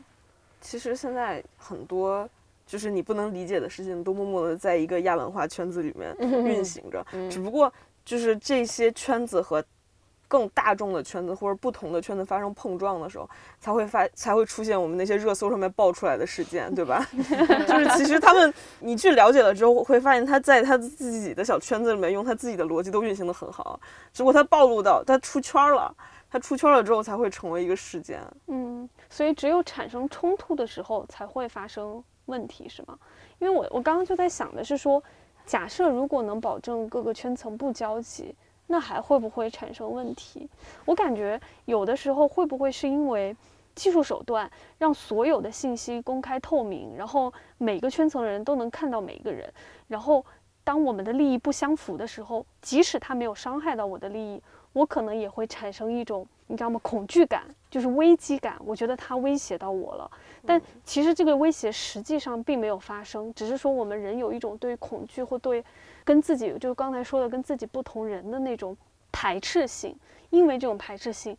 [0.62, 2.26] 其实现在很多。
[2.64, 7.04] 就是你不能理解的事情，都默默的在一个亚文化圈子里面运行着。
[7.28, 7.70] 只不过
[8.02, 9.62] 就是这些圈子和
[10.26, 13.28] 更大众的圈子或者不同的圈子发生碰撞的时候，
[13.60, 17.06] 才会发才会出现我们那些热搜上面爆出来的事件，对吧？
[17.68, 23.78] 就是其实他们你去了解了之后，会发现他在他自己的小圈子里面用他自己的逻辑都运行的很好，
[24.14, 25.94] 只不过他暴露到他出圈了，
[26.32, 28.20] 他出圈了之后才会成为一个事件。
[28.46, 32.02] 嗯，所以只有产生冲突的时候才会发生。
[32.26, 32.96] 问题是吗？
[33.40, 35.02] 因为我我刚刚就在想的是说，
[35.44, 38.32] 假设如果能保证各个圈层不交集，
[38.68, 40.48] 那还会不会产生问题？
[40.84, 43.36] 我感觉有的时候会不会是因为
[43.74, 49.52] 技术手段让所有的信息公开透明，然后每个圈层的人都能看到每一个人，
[49.88, 50.24] 然后
[50.62, 54.40] 当我们的利益不相符的时候，即使他没有伤害到我的利益，
[54.72, 56.80] 我可能也会产生一种你知道吗？
[56.82, 58.56] 恐惧感，就是危机感。
[58.64, 60.10] 我觉得它威胁到我了。
[60.44, 65.64] 但其实这个威胁实际上并没有发生，只是说我们人有一种对恐惧或对
[66.04, 68.76] 跟自己，就是刚才说的跟自己不同人的那种
[69.10, 69.94] 排斥性，
[70.30, 71.36] 因为这种排斥性，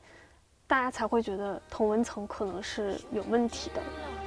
[0.66, 4.23] 大家才会觉得同文层可能是有问题的。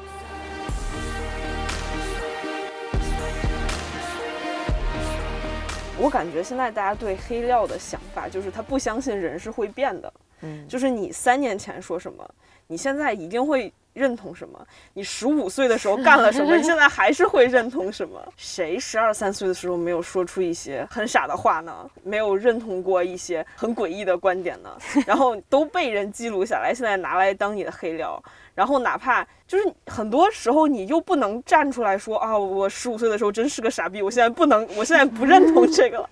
[5.99, 12.29] 我感觉现在大家对黑料的想法就是他不相信人是会变的，嗯，就是你三年前说什么，
[12.67, 13.73] 你现在一定会。
[13.97, 14.63] 认同什么？
[14.93, 16.53] 你十五岁的时候干了什么？
[16.55, 18.23] 你现在还是会认同什么？
[18.37, 21.89] 谁十二三岁的时候没有说出一些很傻的话呢？
[22.03, 24.77] 没有认同过一些很诡异的观点呢？
[25.07, 28.23] 然后都被人记录下来，现在拿来当你的黑料。
[28.55, 36.11] 然后哪怕就是很多时候你又不能站出来说啊，我十五岁的时候真是个傻逼，我现在不能，我现在不认同这个了。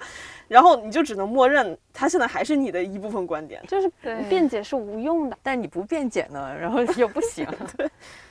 [0.48, 3.90] 然后你就只能默认，他现在还是你的一部分观点，就是
[4.28, 5.38] 辩解是无用的。
[5.42, 7.46] 但你不辩解呢，然后又不行。
[7.76, 7.86] 对，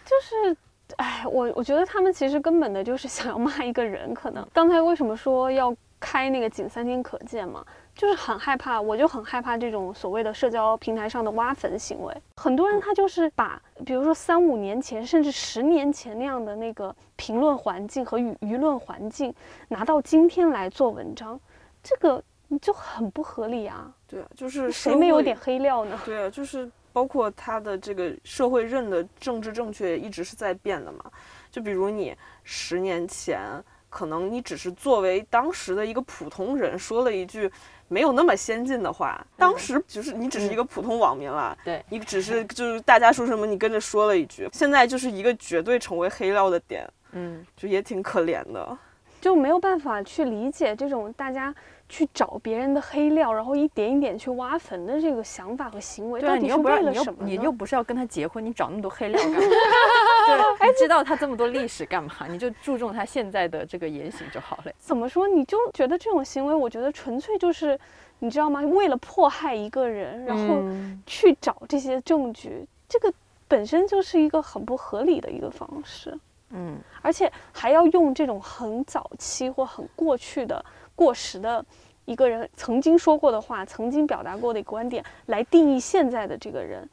[0.05, 0.57] 就是，
[0.97, 4.13] 哎，我我觉得他们其实根本的就是想要骂一个人。
[4.13, 7.65] 可能刚才为什么说要开那个仅三天可见嘛？
[7.95, 12.11] 就是很害怕，我就很害怕这种所谓的社交平台上的挖坟行为。
[12.37, 19.31] 很多人他就是把，比如说三五年前甚至十年前那样的那个评论环境和舆舆论环境，
[19.67, 21.39] 拿到今天来做文章。
[21.83, 23.93] 这个你就很不合理啊！
[24.07, 25.99] 对啊，就是谁没有点黑料呢？
[26.05, 31.03] 对啊，就是包括他的这个社会认的政治正确一直是在变的嘛。
[31.51, 33.41] 就比如你十年前，
[33.89, 37.51] 可能你只是作为当时的一个普通人说了一句
[37.87, 41.57] 没有那么先进的话，当时就是你只是一个普通网民了。
[41.65, 46.87] 对，你只是就是大家说什么你跟着说了一句，现在就是一个绝对成为黑料的点。
[47.15, 48.75] 嗯，就也挺可怜的，
[49.23, 51.55] 就没有办法去理解这种大家。
[51.89, 57.23] 去找别人的黑料，然后一点一点去挖坟的这个想法和行为，到底是为了什么？
[57.23, 59.37] 你又不是要跟他结婚，你找那么多黑料干嘛？
[60.59, 62.11] 对，知道他这么多历史干嘛？
[62.27, 64.71] 你就注重他现在的这个言行就好了。
[64.79, 65.27] 怎么说？
[65.27, 67.79] 你就觉得这种行为，我觉得纯粹就是，
[68.17, 68.61] 你知道吗？
[68.61, 70.63] 为了迫害一个人，然后
[71.05, 73.13] 去找这些证据，这个
[73.47, 76.17] 本身就是一个很不合理的一个方式。
[76.53, 80.63] 嗯，而且还要用这种很早期或很过去的。
[80.95, 81.65] 过时的
[82.05, 86.87] 一个人曾经说过的话，曾经表达过的观点来定义现在的这个人，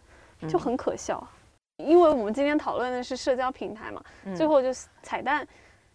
[0.48, 1.22] 就很可笑。
[1.76, 4.02] 因为我们今天讨论的是社交平台嘛，
[4.34, 4.68] 最后就
[5.02, 5.46] 彩蛋，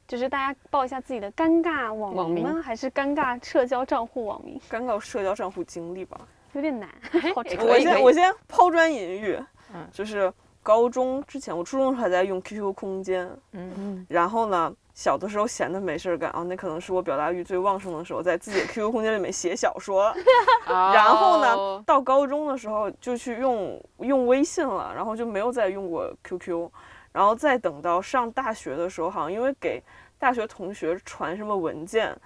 [0.08, 2.54] 就是大家报一下自己的尴尬网网名吗？
[2.54, 4.60] 名还是尴尬社交账户网名？
[4.70, 6.20] 尴尬社交账户经历吧。
[6.54, 6.90] 有点难，
[7.36, 9.38] 好我先我先抛砖引玉，
[9.74, 10.32] 嗯就是
[10.66, 20.12] 高中之前，我初中还在用 QQ 空间，嗯，然后呢，小的时候闲的没事儿干啊，那可能是我表达欲最旺盛的时候，在自己的 QQ 空间里面写小说。
[20.66, 26.68] 然后呢哦，到高中的时候就去用用微信了，然后就没有再用过 QQ，
[27.12, 29.80] 然后再等到上大学的时候，好像因为给
[30.18, 32.18] 大学同学传什么文件，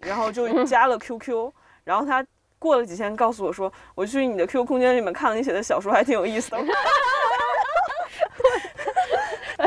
[0.00, 1.52] 然后就加了 QQ，
[1.84, 2.26] 然后他。
[2.60, 6.58] 过了几天，告诉我说，我去你的 QQ 空间里面看了你写的小说，还挺有意思的。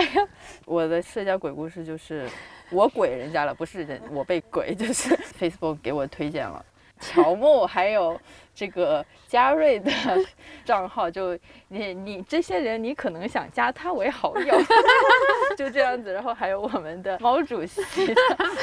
[0.66, 2.30] 我的社交鬼故事就是
[2.70, 6.66] 我鬼人家了，不是人我被鬼，就是 Facebook 给我推荐了。
[7.00, 8.20] 乔木还有
[8.62, 9.92] 这个嘉瑞的
[10.64, 11.36] 账号，就
[11.70, 14.56] 你你这些人你可能想加他为好友
[15.58, 17.82] 就这样子，然后还有我们的毛主席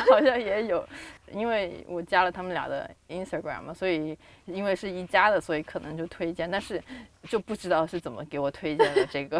[0.09, 0.87] 好像也有。
[1.31, 6.83] 因为我加了他们俩的 Instagram 嘛，所以因为是一家的，所以可能就推荐，但是
[7.29, 9.39] 就不知道是怎么给我推荐的这个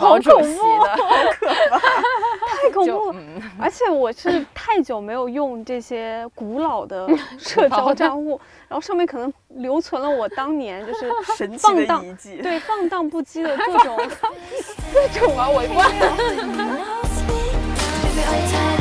[0.00, 3.42] 毛主席的，好可怕太恐怖了。
[3.60, 11.10] 而且我是太久没有用这些古老的社交账户，然后上面可能留存了我当年就是
[11.58, 12.04] 放荡
[12.42, 13.96] 对放荡不羁的各种
[14.92, 15.62] 各种啊，我
[18.74, 18.77] 一。